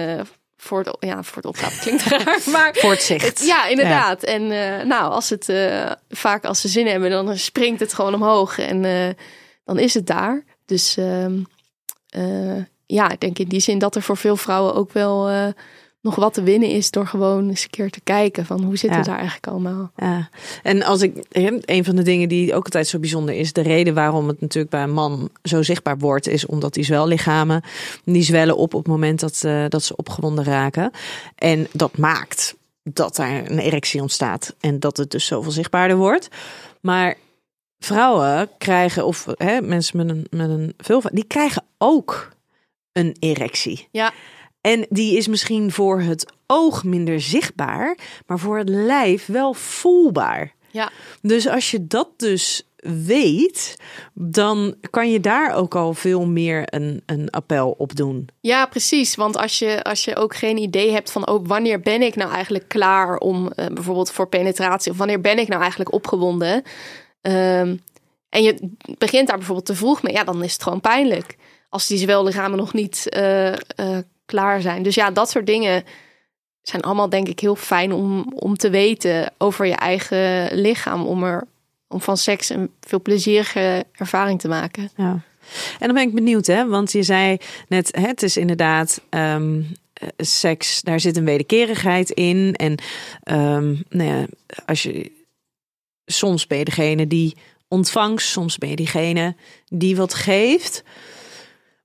[0.67, 1.71] voor, het, ja, voor het opgaan.
[1.81, 2.75] Klinkt raar, maar...
[2.75, 3.25] Voor het zicht.
[3.25, 4.23] Het- ja, inderdaad.
[4.23, 8.13] En eh, nou, als het eh, vaak als ze zin hebben, dan springt het gewoon
[8.13, 9.09] omhoog en eh,
[9.65, 10.43] dan is het daar.
[10.65, 11.39] Dus ehm,
[12.09, 15.29] eh, ja, ik denk in die zin dat er voor veel vrouwen ook wel
[16.07, 18.89] nog wat te winnen is door gewoon eens een keer te kijken van hoe zit
[18.89, 18.95] Ja.
[18.95, 19.91] het daar eigenlijk allemaal.
[19.95, 20.29] Ja,
[20.63, 21.25] en als ik
[21.65, 24.71] een van de dingen die ook altijd zo bijzonder is, de reden waarom het natuurlijk
[24.71, 27.61] bij een man zo zichtbaar wordt, is omdat die zwellichamen
[28.03, 30.91] die zwellen op op het moment dat, eh, dat ze opgewonden raken.
[31.35, 36.27] En dat maakt dat daar een erectie ontstaat en dat het dus zoveel zichtbaarder wordt.
[36.81, 37.15] Maar
[37.79, 42.29] vrouwen krijgen, of hè, mensen met een, met een vulva, die krijgen ook
[42.91, 43.87] een erectie.
[43.91, 44.11] Ja.
[44.67, 50.53] En die is misschien voor het oog minder zichtbaar, maar voor het lijf wel voelbaar.
[50.71, 50.91] Ja.
[51.21, 52.67] Dus als je dat dus
[53.05, 53.77] weet,
[54.13, 58.29] dan kan je daar ook al veel meer een, een appel op doen.
[58.41, 59.15] Ja, precies.
[59.15, 62.31] Want als je, als je ook geen idee hebt van oh, wanneer ben ik nou
[62.31, 66.63] eigenlijk klaar om eh, bijvoorbeeld voor penetratie, of wanneer ben ik nou eigenlijk opgewonden.
[67.21, 67.75] Ehm,
[68.29, 71.35] en je begint daar bijvoorbeeld te vroeg mee, ja, dan is het gewoon pijnlijk.
[71.69, 73.53] Als die zwellichamen nog niet eh,
[74.27, 74.83] klaar zijn.
[74.83, 75.83] Dus ja, dat soort dingen
[76.61, 81.05] zijn allemaal denk ik heel fijn om, om te weten over je eigen lichaam.
[81.05, 81.43] Om, er,
[81.87, 84.89] om van seks een veel plezierige ervaring te maken.
[84.95, 85.21] Ja.
[85.79, 86.67] En dan ben ik benieuwd, hè?
[86.67, 87.37] Want je zei
[87.67, 89.61] net, het is inderdaad ehm,
[89.93, 92.53] eh, seks, daar zit een wederkerigheid in.
[92.55, 92.75] En
[93.23, 94.25] ehm, nou ja,
[94.65, 95.11] als je
[96.05, 97.35] soms ben je degene die
[97.67, 99.35] ontvangt, soms ben je diegene
[99.65, 100.83] die wat geeft.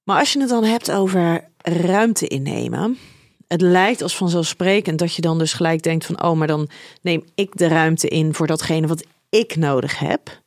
[0.04, 2.98] Maar als je het dan hebt over ruimte innemen.
[3.46, 6.68] Het lijkt als vanzelfsprekend dat je dan dus gelijk denkt van oh, maar dan
[7.02, 10.40] neem ik de ruimte in voor datgene wat ik nodig heb.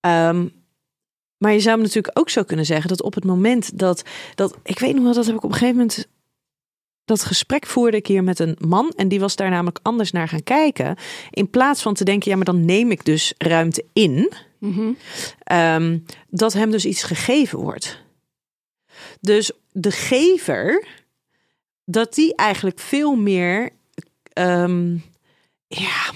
[0.00, 0.46] Ehm,
[1.36, 4.02] maar je zou natuurlijk ook zo kunnen zeggen dat op het moment dat,
[4.34, 6.06] dat ik weet nog wel, dat heb ik op een gegeven moment,
[7.04, 10.28] dat gesprek voerde ik hier met een man en die was daar namelijk anders naar
[10.28, 10.96] gaan kijken.
[11.30, 14.92] In plaats van te denken, ja, maar dan neem ik dus ruimte in, Mhm.
[15.38, 15.98] ehm,
[16.30, 18.02] dat hem dus iets gegeven wordt.
[19.20, 20.86] Dus de gever,
[21.84, 23.70] dat die eigenlijk veel meer
[24.32, 24.96] ehm,
[25.66, 26.12] ja,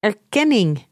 [0.00, 0.86] erkenning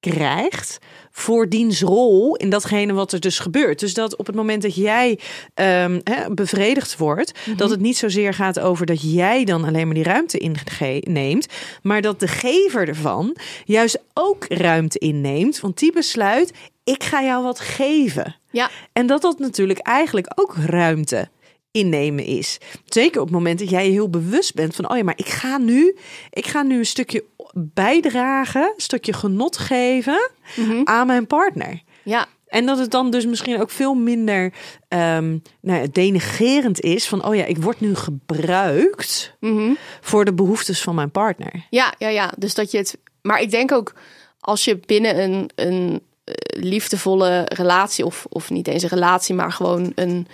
[0.00, 0.78] krijgt
[1.10, 3.78] voor diens rol in datgene wat er dus gebeurt.
[3.80, 5.18] Dus dat op het moment dat jij
[5.54, 6.02] um,
[6.34, 7.56] bevredigd wordt, Mhm.
[7.56, 11.46] dat het niet zozeer gaat over dat jij dan alleen maar die ruimte inneemt,
[11.82, 15.60] maar dat de gever ervan juist ook ruimte inneemt.
[15.60, 16.52] Want die besluit,
[16.84, 18.36] ik ga jou wat geven.
[18.50, 18.70] Ja.
[18.92, 21.28] En dat dat natuurlijk eigenlijk ook ruimte
[21.76, 22.58] innemen is.
[22.84, 25.28] Zeker op het moment dat jij je heel bewust bent van, oh ja, maar ik
[25.28, 25.96] ga nu,
[26.30, 30.80] ik ga nu een stukje bijdragen, een stukje genot geven Mhm.
[30.84, 31.82] aan mijn partner.
[32.04, 34.52] Ja, En dat het dan dus misschien ook veel minder
[34.88, 39.72] ehm nou, ja, denigerend is van, oh ja, ik word nu gebruikt Mhm.
[40.00, 41.66] voor de behoeftes van mijn partner.
[41.70, 42.32] ja, ja, ja.
[42.38, 42.98] Dus dat je het.
[43.22, 43.94] Maar ik denk ook
[44.40, 49.52] als je binnen een, een eh, liefdevolle relatie, of, of niet eens een relatie, maar
[49.52, 50.26] gewoon een.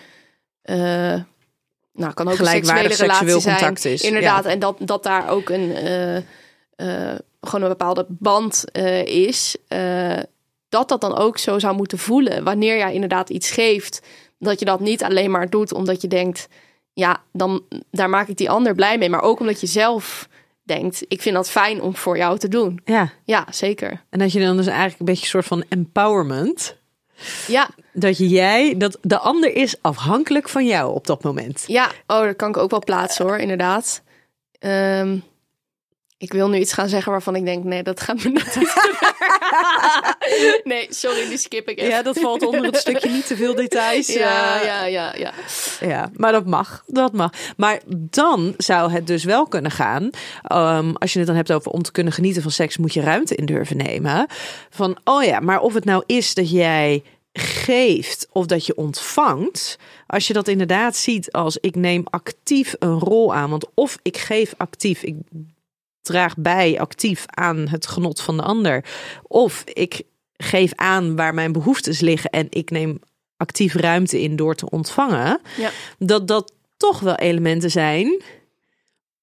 [0.62, 1.14] eh,
[1.92, 3.57] nou, kan ook een Gelijkwaardig seksueel zijn.
[3.57, 4.50] contact is, Inderdaad, ja.
[4.50, 5.72] en dat, dat daar ook een.
[5.74, 9.57] eh, eh, gewoon een bepaalde band eh, is.
[10.68, 12.44] dat dat dan ook zo zou moeten voelen.
[12.44, 14.00] Wanneer jij inderdaad iets geeft.
[14.38, 16.48] Dat je dat niet alleen maar doet omdat je denkt.
[16.92, 19.11] Ja, dan daar maak ik die ander blij mee.
[19.11, 20.28] Maar ook omdat je zelf
[20.62, 21.05] denkt.
[21.09, 22.81] Ik vind dat fijn om voor jou te doen.
[22.85, 24.02] Ja, Ja, zeker.
[24.11, 26.76] en dat je dan dus eigenlijk een beetje een soort van empowerment.
[27.46, 31.64] Ja, Dat jij, dat de ander is afhankelijk van jou op dat moment.
[31.66, 31.90] ja.
[32.06, 34.02] Oh, dat kan ik ook wel plaatsen hoor, inderdaad.
[34.58, 35.16] Ehm,
[36.18, 38.58] ik wil nu iets gaan zeggen waarvan ik denk, nee, dat gaat me niet.
[40.64, 41.90] Nee, sorry, die skip ik even.
[41.90, 44.06] Ja, dat valt onder het stukje niet te veel details.
[44.06, 45.32] Ja, eh, ja, ja, ja.
[45.80, 46.82] Ja, maar dat mag.
[46.87, 47.30] Dat mag.
[47.56, 50.11] Maar dan zou het dus wel kunnen gaan.
[50.42, 53.00] ehm, als je het dan hebt over om te kunnen genieten van seks, moet je
[53.00, 54.26] ruimte in durven nemen.
[54.70, 57.02] Van oh ja, maar of het nou is dat jij
[57.33, 59.79] geeft of dat je ontvangt.
[60.07, 63.51] Als je dat inderdaad ziet als ik neem actief een rol aan.
[63.51, 65.16] Want of ik geef actief, ik
[66.03, 68.85] draag bij actief aan het genot van de ander.
[69.23, 70.03] Of ik
[70.37, 73.01] geef aan waar mijn behoeftes liggen en ik neem
[73.37, 75.40] actief ruimte in door te ontvangen.
[75.57, 75.71] Ja.
[75.99, 78.23] Dat dat toch wel elementen zijn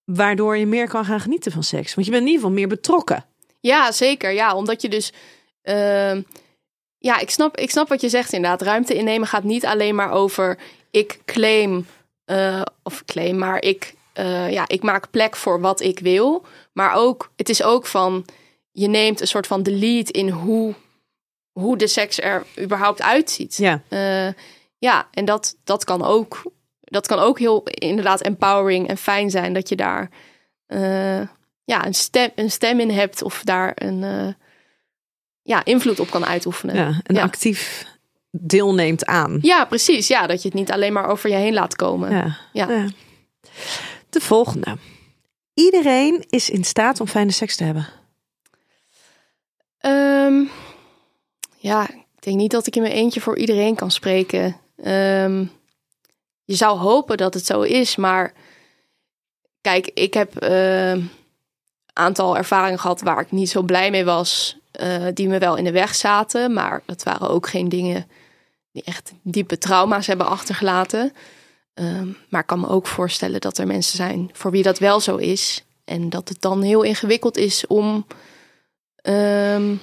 [0.04, 1.94] waardoor je meer kan gaan genieten van seks.
[1.96, 3.26] Want je bent in ieder geval meer betrokken.
[3.60, 4.32] Ja, zeker.
[4.32, 5.14] Ja, omdat je dus.
[5.62, 6.22] ehm,
[7.00, 8.62] ja, ik snap, ik snap wat je zegt inderdaad.
[8.62, 10.58] Ruimte innemen gaat niet alleen maar over.
[10.92, 11.86] Ik claim.
[12.26, 13.94] eh, of claim, maar ik.
[14.14, 16.46] eh, ja, ik maak plek voor wat ik wil.
[16.74, 18.26] Maar ook, het is ook van.
[18.72, 20.74] Je neemt een soort van de lead in hoe.
[21.52, 23.58] Hoe de seks er überhaupt uitziet.
[23.58, 24.34] Ja, Eh,
[24.78, 26.42] ja, en dat, dat kan ook.
[26.82, 30.10] Dat kan ook heel inderdaad empowering en fijn zijn dat je daar
[31.64, 34.36] ja, een, stem, een stem in hebt of daar een
[35.50, 36.76] ja, invloed op kan uitoefenen.
[36.76, 36.82] Ja.
[36.88, 37.22] ja en Ja.
[37.22, 37.86] actief
[38.32, 39.38] deelneemt aan.
[39.66, 40.08] precies.
[40.08, 42.12] Ja, dat je het niet alleen maar over je heen laat komen.
[42.12, 42.38] Ja.
[42.54, 42.70] Ja.
[42.70, 42.88] Ja.
[44.10, 44.78] De volgende.
[45.54, 47.88] Iedereen is in staat om fijne seks te hebben.
[49.78, 50.44] Ehm,
[51.58, 54.56] ja, ik denk niet dat ik in mijn eentje voor iedereen kan spreken.
[54.84, 55.46] Ehm,
[56.46, 58.34] je zou hopen dat het zo is, maar
[59.62, 61.10] kijk, ik heb een
[61.94, 65.64] aantal ervaringen gehad waar ik niet zo blij mee was, eh, die me wel in
[65.64, 68.08] de weg zaten, maar dat waren ook geen dingen
[68.72, 71.14] die echt diepe trauma's hebben achtergelaten.
[71.74, 75.00] Ehm, maar ik kan me ook voorstellen dat er mensen zijn voor wie dat wel
[75.00, 78.06] zo is en dat het dan heel ingewikkeld is om
[79.02, 79.76] Ehm,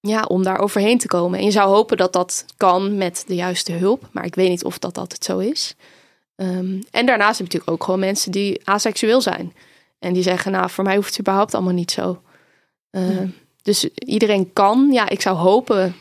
[0.00, 1.38] ja, om daar overheen te komen.
[1.38, 4.08] En je zou hopen dat dat kan met de juiste hulp.
[4.12, 5.74] Maar ik weet niet of dat altijd zo is.
[6.36, 9.54] Ehm, en daarnaast heb je natuurlijk ook gewoon mensen die aseksueel zijn.
[9.98, 12.22] En die zeggen, nou, voor mij hoeft het überhaupt allemaal niet zo.
[13.66, 14.92] Dus iedereen kan.
[14.92, 15.94] Ja, ik zou hopen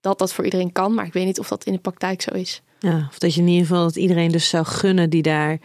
[0.00, 0.94] dat dat voor iedereen kan.
[0.94, 2.62] Maar ik weet niet of dat in de praktijk zo is.
[2.78, 5.58] Ja, of dat je in ieder geval dat iedereen dus zou gunnen die daar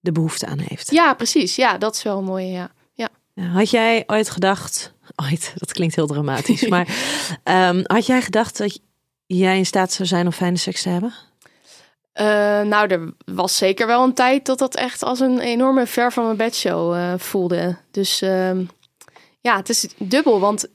[0.00, 0.90] de behoefte aan heeft.
[0.90, 1.56] Ja, precies.
[1.56, 2.70] Ja, dat is wel een mooie, ja.
[2.92, 3.08] ja.
[3.42, 6.88] Had jij ooit gedacht, ooit, dat klinkt heel dramatisch, maar
[7.44, 8.80] ehm, had jij gedacht dat
[9.26, 11.14] jij in staat zou zijn om fijne seks te hebben?
[12.12, 12.26] Eh,
[12.62, 16.24] nou, er was zeker wel een tijd dat dat echt als een enorme ver van
[16.24, 17.76] mijn bedshow eh voelde.
[17.90, 18.64] Dus ehm,
[19.40, 20.40] ja, het is dubbel.
[20.40, 20.68] Want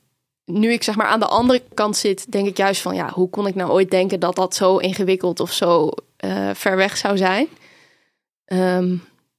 [0.46, 3.30] nu ik zeg maar aan de andere kant zit, denk ik juist van ja, hoe
[3.30, 7.18] kon ik nou ooit denken dat dat zo ingewikkeld of zo eh, ver weg zou
[7.18, 7.48] zijn?
[8.46, 8.98] Ehm,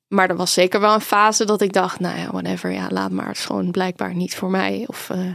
[0.09, 3.11] maar er was zeker wel een fase dat ik dacht, nou ja, whatever, ja, laat
[3.11, 3.27] maar.
[3.27, 4.85] Het is gewoon blijkbaar niet voor mij.
[4.87, 5.35] Of eh,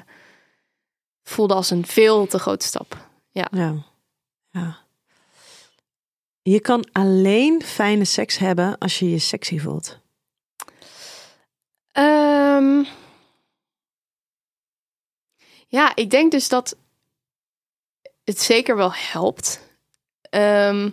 [1.23, 2.97] voelde als een veel te grote stap.
[3.31, 3.47] Ja.
[4.51, 4.77] ja.
[6.41, 9.99] Je kan alleen fijne seks hebben als je je sexy voelt.
[11.91, 12.83] Ehm,
[15.71, 16.75] ja, ik denk dus dat
[18.23, 19.59] het zeker wel helpt
[20.21, 20.89] ehm,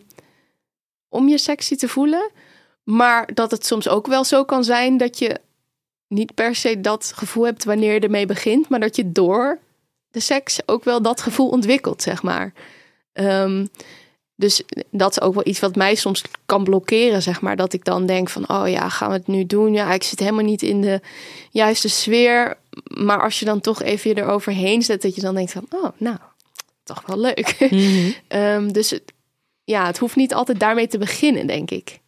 [1.08, 2.30] om je sexy te voelen.
[2.84, 5.40] Maar dat het soms ook wel zo kan zijn dat je
[6.08, 9.58] niet per se dat gevoel hebt wanneer je ermee begint, maar dat je door
[10.10, 12.52] de seks ook wel dat gevoel ontwikkelt, zeg maar.
[13.12, 13.66] Ehm,
[14.34, 17.56] dus dat is ook wel iets wat mij soms kan blokkeren, zeg maar.
[17.56, 19.72] Dat ik dan denk van, oh ja, gaan we het nu doen?
[19.72, 21.00] Ja, ik zit helemaal niet in de
[21.50, 22.56] juiste sfeer.
[22.84, 25.88] Maar als je dan toch even je eroverheen zet, dat je dan denkt van, oh,
[25.96, 26.16] nou,
[26.82, 27.56] toch wel leuk.
[27.70, 28.10] Mhm.
[28.28, 29.12] Ehm, dus het,
[29.64, 32.00] ja, het hoeft niet altijd daarmee te beginnen, denk ik.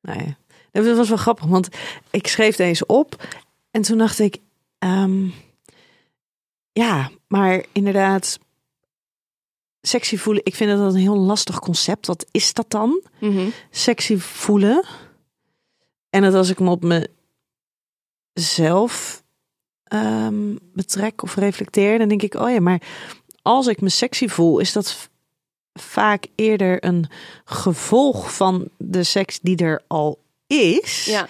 [0.00, 0.36] Nee.
[0.70, 1.68] Dat was wel grappig, want
[2.10, 3.26] ik schreef deze op
[3.70, 4.36] en toen dacht ik,
[4.78, 5.28] ehm,
[6.72, 8.38] ja, maar inderdaad,
[9.80, 10.44] sexy voelen.
[10.44, 12.06] Ik vind dat een heel lastig concept.
[12.06, 13.02] Wat is dat dan?
[13.70, 14.84] Sexy voelen.
[16.10, 17.08] En dat als ik me op
[18.34, 19.21] mezelf
[19.92, 22.82] ehm, betrek of reflecteer, dan denk ik, oh ja, maar
[23.42, 25.08] als ik me sexy voel, is dat
[25.74, 27.06] vaak eerder een
[27.44, 31.26] gevolg van de seks die er al is, Ja.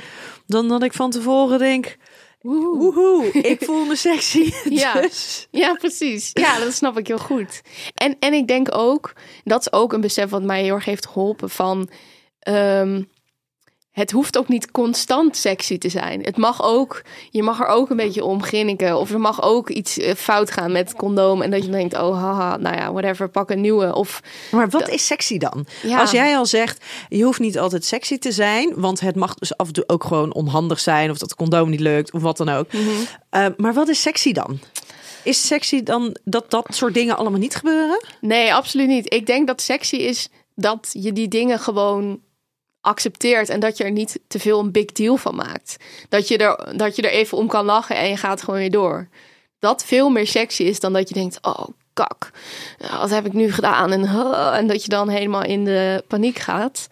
[0.46, 1.96] dan dat ik van tevoren denk,
[2.40, 4.52] woehoe, ik voel me sexy.
[4.82, 5.00] Ja.
[5.00, 5.46] Dus.
[5.50, 6.30] Ja, precies.
[6.32, 7.62] Ja, dat snap ik heel goed.
[7.94, 9.12] En, en ik denk ook,
[9.44, 11.88] dat is ook een besef wat mij heel erg heeft geholpen van...
[12.38, 13.02] ehm,
[13.92, 16.22] het hoeft ook niet constant sexy te zijn.
[16.22, 18.98] Het mag ook, je mag er ook een beetje om grinniken.
[18.98, 21.42] Of er mag ook iets eh, fout gaan met het condoom.
[21.42, 23.94] En dat je denkt, oh haha, nou ja, whatever, pak een nieuwe.
[23.94, 25.66] Of Maar wat is sexy dan?
[25.82, 26.00] Ja.
[26.00, 29.56] Als jij al zegt, je hoeft niet altijd sexy te zijn, want het mag dus
[29.56, 32.36] af en toe ook gewoon onhandig zijn, of dat het condoom niet lukt, of wat
[32.36, 32.72] dan ook.
[32.72, 32.88] Mhm.
[33.30, 34.58] Eh, maar wat is sexy dan?
[35.22, 38.04] Is sexy dan dat dat soort dingen allemaal niet gebeuren?
[38.20, 39.14] Nee, absoluut niet.
[39.14, 42.20] Ik denk dat sexy is dat je die dingen gewoon
[42.82, 45.76] accepteert en dat je er niet te veel een big deal van maakt.
[46.08, 48.70] Dat je er, dat je er even om kan lachen en je gaat gewoon weer
[48.70, 49.08] door.
[49.58, 52.30] Dat veel meer sexy is dan dat je denkt, oh kak,
[52.78, 53.92] ja, wat heb ik nu gedaan?
[53.92, 54.04] En,
[54.52, 56.88] en dat je dan helemaal in de paniek gaat.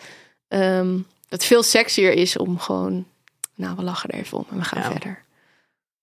[0.48, 0.98] Ehm
[1.30, 3.06] het veel sexier is om gewoon,
[3.54, 4.90] nou we lachen er even om en we gaan Ja.
[4.90, 5.24] verder.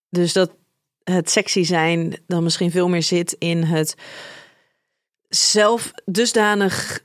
[0.08, 0.50] Dus dat
[1.04, 3.94] het sexy zijn dan misschien veel meer zit in het
[5.28, 7.02] zelf dusdanig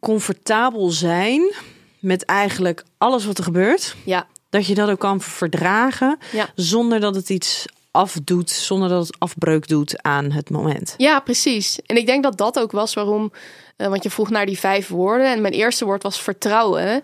[0.00, 1.52] comfortabel zijn
[2.00, 3.94] met eigenlijk alles wat er gebeurt.
[4.04, 6.48] Ja, Dat je dat ook kan verdragen Ja.
[6.54, 10.94] zonder dat het iets afdoet, zonder dat het afbreuk doet aan het moment.
[10.96, 11.78] Ja, precies.
[11.86, 13.32] En ik denk dat dat ook was waarom,
[13.76, 17.02] eh, want je vroeg naar die vijf woorden en mijn eerste woord was vertrouwen.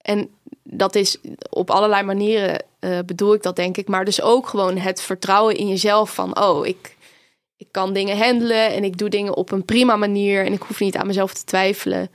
[0.00, 0.28] En
[0.62, 1.16] dat is
[1.50, 5.56] op allerlei manieren eh, bedoel ik dat denk ik, maar dus ook gewoon het vertrouwen
[5.56, 6.96] in jezelf van, oh, ik,
[7.56, 10.80] ik kan dingen handelen en ik doe dingen op een prima manier en ik hoef
[10.80, 12.10] niet aan mezelf te twijfelen.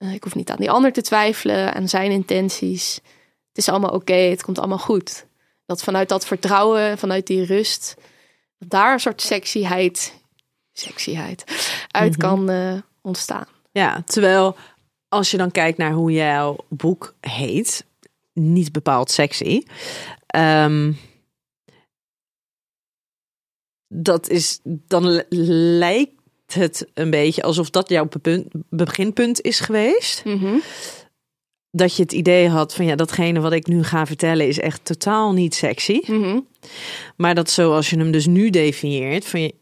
[0.00, 2.94] Eh, ik hoef niet aan die ander te twijfelen, aan zijn intenties.
[3.48, 5.26] Het is allemaal oké, het komt allemaal goed.
[5.66, 7.94] Dat vanuit dat vertrouwen, vanuit die rust,
[8.58, 10.14] daar een soort sexyheid,
[10.72, 11.44] sexyheid
[11.88, 12.20] uit Mhm.
[12.20, 13.46] kan eh, ontstaan.
[13.72, 14.56] Ja, terwijl
[15.08, 17.86] als je dan kijkt naar hoe jouw boek heet,
[18.32, 19.62] niet bepaald sexy.
[20.26, 20.92] ehm,
[23.88, 25.26] dat is, dan l-
[26.56, 28.08] lijkt het een beetje alsof dat jouw
[28.68, 30.22] beginpunt is geweest.
[31.70, 34.84] Dat je het idee had van ja, datgene wat ik nu ga vertellen is echt
[34.84, 36.00] totaal niet sexy.
[36.06, 36.40] Mhm.
[37.16, 39.54] Maar dat zoals je hem dus nu definieert, van je,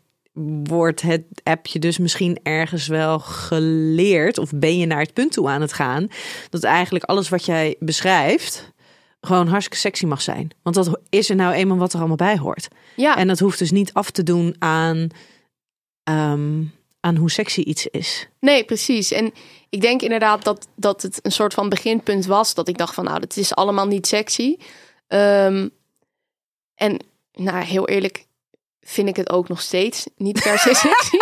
[0.62, 5.32] wordt het, heb je dus misschien ergens wel geleerd, of ben je naar het punt
[5.32, 6.08] toe aan het gaan,
[6.50, 8.72] dat eigenlijk alles wat jij beschrijft,
[9.20, 10.50] gewoon hartstikke sexy mag zijn.
[10.62, 12.68] Want dat is er nou eenmaal wat er allemaal bij hoort.
[12.96, 15.08] Ja, En dat hoeft dus niet af te doen aan,
[16.02, 16.62] ehm,
[17.00, 18.28] aan hoe sexy iets is.
[18.40, 19.12] nee, precies.
[19.12, 19.32] En
[19.68, 22.54] ik denk inderdaad dat, dat het een soort van beginpunt was.
[22.54, 24.56] Dat ik dacht van, nou, dat is allemaal niet sexy.
[25.06, 25.68] Ehm,
[26.74, 26.98] en
[27.32, 28.26] nou, heel eerlijk
[28.88, 31.16] vind ik het ook nog steeds niet per se sexy.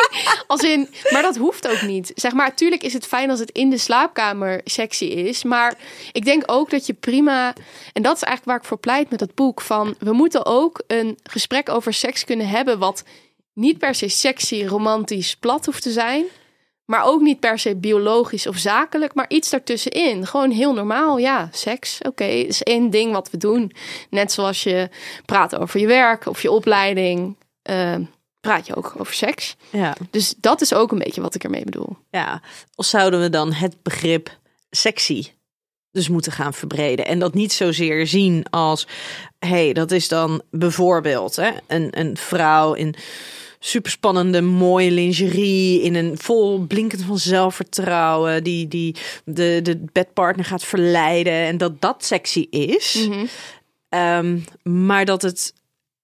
[0.46, 2.12] Als in, maar dat hoeft ook niet.
[2.14, 5.44] Zeg maar, tuurlijk is het fijn als het in de slaapkamer sexy is.
[5.44, 5.78] Maar
[6.12, 7.52] ik denk ook dat je prima...
[7.92, 9.60] En dat is eigenlijk waar ik voor pleit met het boek.
[9.60, 12.78] Van, we moeten ook een gesprek over seks kunnen hebben...
[12.78, 13.04] wat
[13.56, 16.24] niet per se sexy, romantisch, plat hoeft te zijn...
[16.86, 20.26] Maar ook niet per se biologisch of zakelijk, maar iets daartussenin.
[20.26, 21.18] Gewoon heel normaal.
[21.18, 21.98] Ja, seks.
[22.02, 23.72] Oké, is één ding wat we doen.
[24.10, 24.88] Net zoals je
[25.24, 27.96] praat over je werk of je opleiding, eh,
[28.40, 29.56] praat je ook over seks.
[29.70, 29.96] Ja.
[30.10, 31.96] Dus dat is ook een beetje wat ik ermee bedoel.
[32.10, 32.42] Ja,
[32.74, 34.38] of zouden we dan het begrip
[34.70, 35.26] sexy
[35.90, 38.86] dus moeten gaan verbreden en dat niet zozeer zien als,
[39.38, 42.94] hey, dat is dan bijvoorbeeld hè, een, een vrouw in
[43.66, 48.94] superspannende mooie lingerie in een vol blinkend van zelfvertrouwen die die
[49.24, 53.08] de de bedpartner gaat verleiden en dat dat sexy is,
[53.88, 55.52] Ehm, maar dat het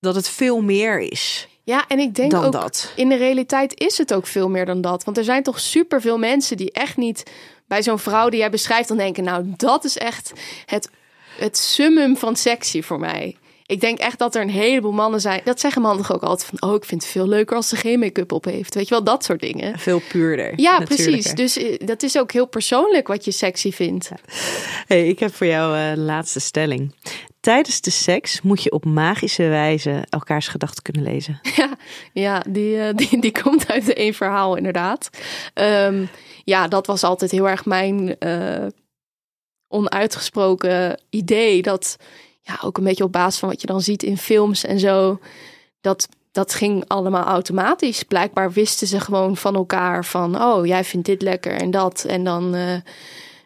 [0.01, 2.93] dat het veel meer is Ja, en ik denk ook dat.
[2.97, 5.05] in de realiteit is het ook veel meer dan dat.
[5.05, 7.23] Want er zijn toch superveel mensen die echt niet
[7.67, 10.33] bij zo'n vrouw die jij beschrijft dan denken, nou, dat is echt
[10.67, 10.91] het,
[11.39, 13.37] het summum van sexy voor mij.
[13.73, 15.41] Ik denk echt dat er een heleboel mannen zijn.
[15.45, 17.77] Dat zeggen mannen toch ook altijd van, oh, ik vind het veel leuker als ze
[17.77, 18.75] geen make-up op heeft.
[18.75, 19.79] Weet je wel, dat soort dingen.
[19.79, 20.61] Veel puurder.
[20.61, 21.33] Ja, precies.
[21.35, 24.11] Dus eh, dat is ook heel persoonlijk wat je sexy vindt.
[24.87, 26.95] Hey, ik heb voor jou eh, de laatste stelling.
[27.43, 31.41] Tijdens de seks moet je op magische wijze elkaars gedachten kunnen lezen.
[31.57, 31.77] Ja,
[32.13, 35.11] ja die, eh, die, die komt uit de één verhaal inderdaad.
[35.55, 36.05] Ehm,
[36.45, 38.67] ja, dat was altijd heel erg mijn eh,
[39.69, 41.63] onuitgesproken idee.
[41.63, 41.97] Dat
[42.43, 45.19] ja, ook een beetje op basis van wat je dan ziet in films en zo.
[45.81, 48.03] Dat, dat ging allemaal automatisch.
[48.03, 50.43] Blijkbaar wisten ze gewoon van elkaar van...
[50.43, 52.05] oh, jij vindt dit lekker en dat.
[52.05, 52.55] En dan...
[52.55, 52.75] eh,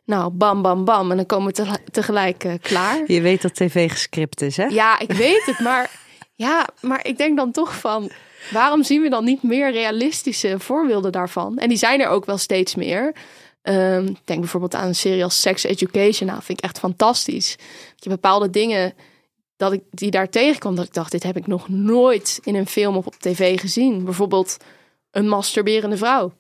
[0.05, 1.11] nou, bam, bam, bam.
[1.11, 3.03] En dan komen we te- tegelijk eh, klaar.
[3.07, 4.65] Je weet dat tv gescript is, hè?
[4.65, 5.91] Ja, ik weet het, maar
[6.35, 8.11] ja, maar ik denk dan toch van
[8.51, 11.59] waarom zien we dan niet meer realistische voorbeelden daarvan?
[11.59, 13.15] En die zijn er ook wel steeds meer.
[13.67, 16.29] Ehm, denk bijvoorbeeld aan een serie als Sex Education.
[16.29, 17.57] Nou, vind ik echt fantastisch.
[17.95, 18.95] Dat je bepaalde dingen
[19.57, 22.67] dat ik die daar tegenkwam, dat ik dacht, dit heb ik nog nooit in een
[22.67, 24.05] film of op tv gezien.
[24.05, 24.57] Bijvoorbeeld
[25.11, 26.33] een masturberende vrouw.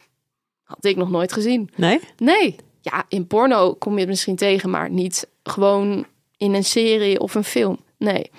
[0.63, 1.71] Had ik nog nooit gezien.
[1.77, 2.01] Nee?
[2.17, 2.57] Nee.
[2.81, 6.07] Ja, in porno kom je het misschien tegen, maar niet gewoon
[6.37, 7.79] in een serie of een film.
[7.99, 8.31] Nee.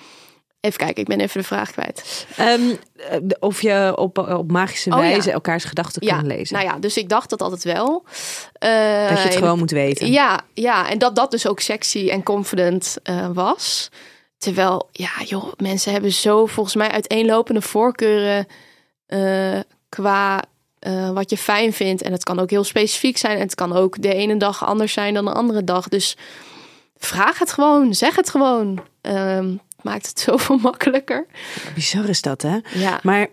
[0.60, 2.26] Even kijken, ik ben even de vraag kwijt.
[2.36, 2.60] Ehm,
[2.96, 5.02] eh, of je op, op magische Oh, ja.
[5.02, 6.56] wijze elkaars gedachten Ja, kunnen lezen.
[6.56, 8.04] nou ja, dus ik dacht dat altijd wel.
[8.52, 10.10] Eh, dat je het en- gewoon moet weten.
[10.12, 13.90] Ja, ja, en dat dat dus ook sexy en confident eh, was.
[14.38, 18.46] Terwijl, ja, joh, mensen hebben zo volgens mij uiteenlopende voorkeuren
[19.06, 20.42] eh, qua
[20.78, 22.02] eh, wat je fijn vindt.
[22.02, 23.34] En het kan ook heel specifiek zijn.
[23.36, 25.88] En het kan ook de ene dag anders zijn dan de andere dag.
[25.88, 26.16] Dus
[26.96, 28.78] vraag het gewoon, zeg het gewoon.
[29.00, 31.26] Ehm, maakt het zoveel makkelijker.
[31.74, 32.58] Bizar is dat, hè?
[32.74, 33.28] Ja, Maar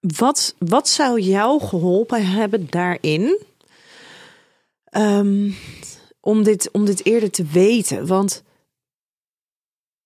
[0.00, 3.42] wat, wat zou jou geholpen hebben daarin?
[4.84, 5.50] Ehm,
[6.20, 8.06] om, dit, om dit eerder te weten?
[8.06, 8.42] Want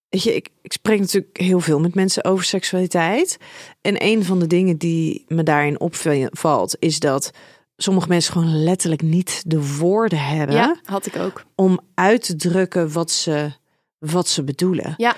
[0.09, 3.39] weet je, ik, ik spreek natuurlijk heel veel met mensen over seksualiteit.
[3.81, 7.31] En een van de dingen die me daarin opvalt, is dat
[7.77, 11.45] sommige mensen gewoon letterlijk niet de woorden hebben ja, had ik ook.
[11.55, 13.53] om uit te drukken wat ze,
[14.11, 14.95] wat ze bedoelen.
[14.97, 15.15] Ja.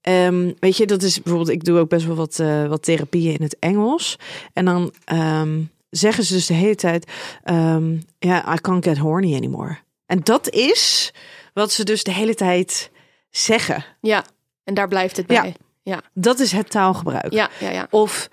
[0.00, 3.34] Ehm, weet je, dat is bijvoorbeeld, ik doe ook best wel wat, eh, wat therapieën
[3.34, 4.16] in het Engels.
[4.52, 7.10] En dan ehm, zeggen ze dus de hele tijd,
[7.42, 9.76] ehm, ja, I can't get horny anymore.
[10.06, 11.12] En dat is
[11.52, 12.90] wat ze dus de hele tijd
[13.30, 13.84] zeggen.
[14.00, 14.24] Ja,
[14.64, 15.40] en daar blijft het Ja.
[15.40, 15.54] bij.
[15.82, 17.32] Ja, Dat is het taalgebruik.
[17.32, 17.70] ja, ja.
[17.70, 17.86] ja.
[17.90, 18.28] Of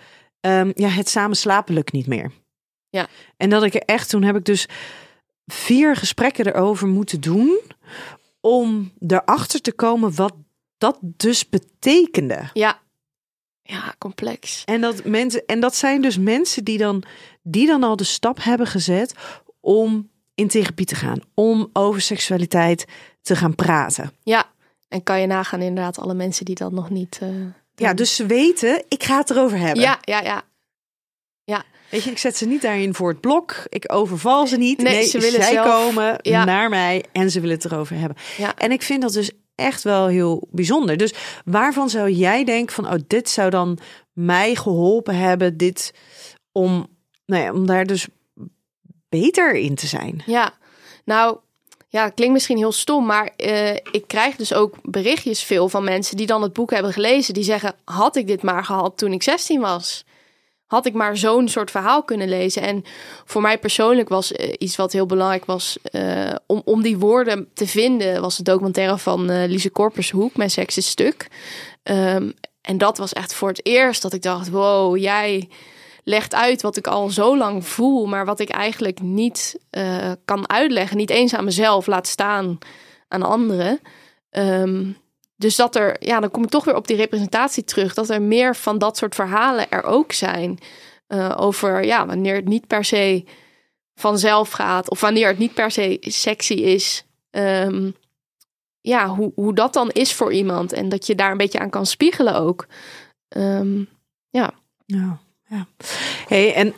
[0.75, 2.31] ja, het samen slapen lukt niet meer.
[2.89, 3.07] Ja.
[3.37, 4.65] En dat ik er echt, toen heb ik dus
[5.45, 7.59] vier gesprekken erover moeten doen
[8.41, 10.33] om erachter te komen wat
[10.77, 12.49] dat dus betekende.
[12.53, 12.79] Ja,
[13.61, 14.63] ja complex.
[14.65, 17.03] En dat mensen, en dat zijn dus mensen die dan,
[17.43, 19.13] die dan al de stap hebben gezet
[19.59, 22.85] om in therapie te gaan, om over seksualiteit
[23.21, 24.11] te gaan praten.
[24.23, 24.51] Ja,
[24.87, 27.29] en kan je nagaan inderdaad alle mensen die dat nog niet eh.
[27.75, 29.83] Ja, dus ze weten, ik ga het erover hebben.
[29.83, 30.43] Ja, ja, ja.
[31.91, 33.55] Weet je, ik zet ze niet daarin voor het blok.
[33.69, 34.77] Ik overval ze niet.
[34.77, 36.45] Nee, Nee, ze willen zij zelf- komen ja.
[36.45, 38.17] naar mij en ze willen het erover hebben.
[38.37, 38.55] Ja.
[38.57, 40.97] En ik vind dat dus echt wel heel bijzonder.
[40.97, 41.13] Dus
[41.45, 43.77] waarvan zou jij denken van, oh, dit zou dan
[44.13, 45.93] mij geholpen hebben, dit
[46.51, 46.87] om,
[47.25, 48.07] nou ja, om daar dus
[49.09, 50.23] beter in te zijn?
[50.25, 50.53] Ja,
[51.05, 51.37] nou,
[51.89, 56.17] ja, klinkt misschien heel stom, maar eh, ik krijg dus ook berichtjes veel van mensen
[56.17, 57.33] die dan het boek hebben gelezen.
[57.33, 60.05] Die zeggen, had ik dit maar gehad toen ik 16 was?
[60.71, 62.61] Had ik maar zo'n soort verhaal kunnen lezen?
[62.61, 62.83] En
[63.25, 65.77] voor mij persoonlijk was eh, iets wat heel belangrijk was...
[65.83, 70.49] eh, om, om die woorden te vinden, was de documentaire van eh Lise Korpershoek, Mijn
[70.49, 71.27] seks is stuk.
[71.83, 75.49] Ehm, en dat was echt voor het eerst dat ik dacht, wow, jij
[76.03, 79.59] legt uit wat ik al zo lang voel, maar wat ik eigenlijk niet
[80.25, 80.97] kan uitleggen.
[80.97, 82.57] Niet eens aan mezelf laat staan
[83.07, 83.79] aan anderen.
[84.29, 84.83] Ehm,
[85.41, 87.93] dus dat er, ja, dan kom ik toch weer op die representatie terug.
[87.93, 90.57] Dat er meer van dat soort verhalen er ook zijn.
[91.07, 93.23] eh, over ja, wanneer het niet per se
[93.95, 94.89] vanzelf gaat.
[94.89, 97.05] Of wanneer het niet per se sexy is.
[97.31, 97.91] Ehm,
[98.81, 100.73] ja, hoe, hoe dat dan is voor iemand.
[100.73, 102.67] En dat je daar een beetje aan kan spiegelen ook.
[103.27, 103.83] Ehm,
[104.29, 104.53] Ja,
[105.49, 105.67] ja.
[106.27, 106.73] Hey, en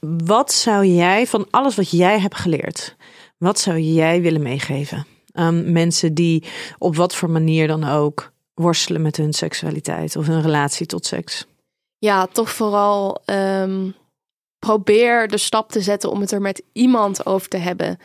[0.00, 2.96] wat zou jij van alles wat jij hebt geleerd,
[3.38, 6.44] wat zou jij willen meegeven aan mensen die
[6.78, 11.46] op wat voor manier dan ook worstelen met hun seksualiteit of hun relatie tot seks?
[12.00, 13.90] ja, toch vooral ehm,
[14.58, 17.98] probeer de stap te zetten om het er met iemand over te hebben.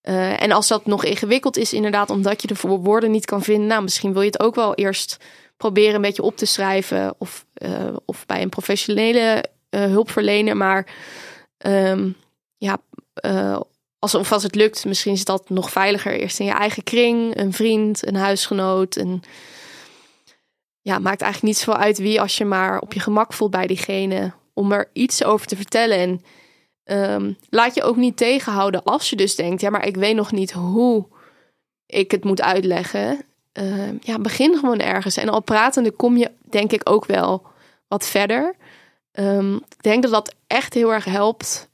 [0.00, 3.66] Eh, en als dat nog ingewikkeld is, inderdaad, omdat je de woorden niet kan vinden,
[3.66, 5.16] nou, misschien wil je het ook wel eerst
[5.56, 10.56] proberen een beetje op te schrijven of, eh, of bij een professionele eh, hulpverlener.
[10.56, 10.86] Maar
[11.58, 12.10] ehm,
[12.56, 12.78] ja,
[14.02, 17.36] als, of als het lukt, misschien is dat nog veiliger eerst in je eigen kring,
[17.36, 19.22] een vriend, een huisgenoot, een
[20.80, 23.66] ja, maakt eigenlijk niet zoveel uit wie als je maar op je gemak voelt bij
[23.66, 25.98] diegene om er iets over te vertellen.
[25.98, 26.22] En
[26.84, 30.32] ehm, laat je ook niet tegenhouden als je dus denkt, ja, maar ik weet nog
[30.32, 31.06] niet hoe
[31.86, 33.24] ik het moet uitleggen.
[33.52, 35.16] Ehm, ja, begin gewoon ergens.
[35.16, 37.46] En al pratende kom je denk ik ook wel
[37.88, 38.56] wat verder.
[39.12, 41.70] Ehm, ik denk dat dat echt heel erg helpt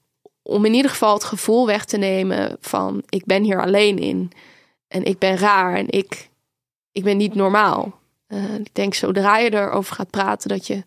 [0.48, 4.32] om in ieder geval het gevoel weg te nemen van ik ben hier alleen in.
[4.88, 6.28] En ik ben raar en ik,
[6.92, 8.00] ik ben niet normaal.
[8.28, 10.84] Uh, ik denk zodra je erover gaat praten dat je,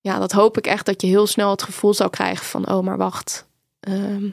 [0.00, 2.84] ja, dat hoop ik echt dat je heel snel het gevoel zou krijgen van oh
[2.84, 3.46] maar wacht,
[3.80, 4.28] ehm,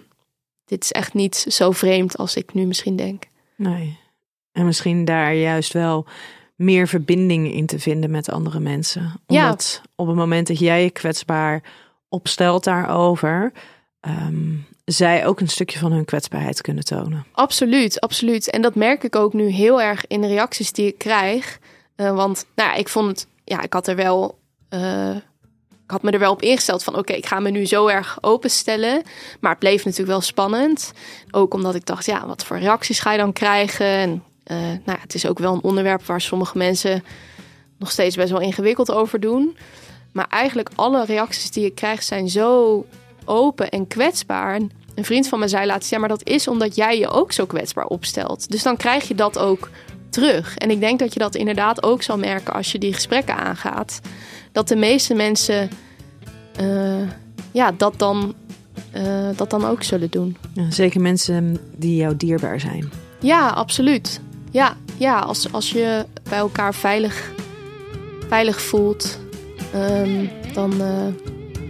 [0.66, 3.24] dit is echt niet zo vreemd als ik nu misschien denk.
[3.56, 4.00] Nee.
[4.52, 6.06] En misschien daar juist wel
[6.56, 9.22] meer verbinding in te vinden met andere mensen.
[9.26, 9.90] Omdat ja.
[9.96, 11.64] op het moment dat jij je kwetsbaar
[12.10, 13.52] opstelt daarover,
[14.02, 17.26] um, zij ook een stukje van hun kwetsbaarheid kunnen tonen.
[17.32, 18.50] Absoluut, absoluut.
[18.50, 21.60] En dat merk ik ook nu heel erg in de reacties die ik krijg.
[21.96, 24.40] Uh, want nou ja, ik vond het, ja, ik had er wel.
[24.70, 25.16] Uh,
[25.84, 28.18] ik had me er wel op ingesteld van oké, ik ga me nu zo erg
[28.22, 29.02] openstellen.
[29.40, 30.92] Maar het bleef natuurlijk wel spannend.
[31.32, 33.86] Ook omdat ik dacht, ja, wat voor reacties ga je dan krijgen?
[33.86, 37.04] En uh, nou ja, het is ook wel een onderwerp waar sommige mensen
[37.78, 39.58] nog steeds best wel ingewikkeld over doen.
[40.12, 42.86] Maar eigenlijk alle reacties die ik krijg zijn zo
[43.28, 44.62] open en kwetsbaar.
[44.96, 47.46] Een vriend van me zei laatst, ja, maar dat is omdat jij je ook zo
[47.46, 48.52] kwetsbaar opstelt.
[48.52, 49.70] Dus dan krijg je dat ook
[50.10, 50.58] terug.
[50.58, 54.00] En ik denk dat je dat inderdaad ook zal merken als je die gesprekken aangaat.
[54.52, 55.70] Dat de meeste mensen
[56.62, 57.10] uh,
[57.52, 58.36] ja, dat, dan,
[58.96, 60.38] uh, dat dan ook zullen doen.
[60.54, 62.92] Ja, zeker mensen die jou dierbaar zijn.
[63.20, 64.22] Ja, absoluut.
[64.52, 67.32] Ja, ja als, als je bij elkaar veilig,
[68.28, 69.20] veilig voelt,
[69.76, 71.08] um, dan, uh,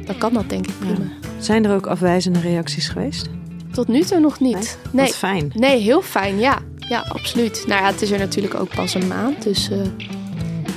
[0.06, 0.94] dan kan dat denk ik prima.
[0.94, 1.17] Ja.
[1.40, 3.30] Zijn er ook afwijzende reacties geweest?
[3.72, 4.78] Tot nu toe nog niet.
[4.92, 5.06] Nee.
[5.06, 5.52] Wat fijn.
[5.54, 6.60] Nee, heel fijn, ja.
[6.78, 7.64] Ja, absoluut.
[7.68, 9.78] Nou ja, het is er natuurlijk ook pas een maand, dus uh,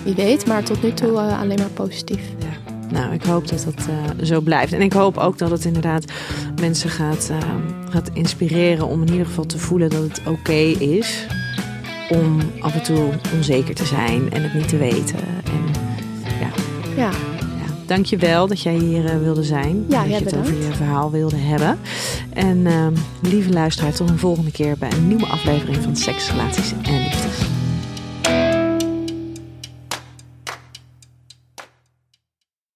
[0.05, 0.47] wie weet.
[0.47, 2.23] Maar tot nu toe uh, alleen maar positief.
[2.39, 2.73] Ja.
[2.93, 4.73] Nou, ik hoop dat dat uh, zo blijft.
[4.73, 6.05] En ik hoop ook dat het inderdaad
[6.61, 7.31] mensen gaat,
[7.91, 11.27] gaat inspireren om in ieder geval te voelen dat het oké is
[12.09, 15.19] om af en toe onzeker te zijn en het niet te weten.
[15.45, 15.65] En
[16.41, 16.51] ja.
[16.97, 17.30] Ja.
[17.91, 19.85] Dank je wel dat jij hier uh, wilde zijn.
[19.89, 21.79] Ja, dat je het over je verhaal wilde hebben.
[22.33, 22.87] En uh,
[23.21, 27.50] lieve luisteraar, tot een volgende keer bij een nieuwe aflevering van Seks, Relaties en Liefdes.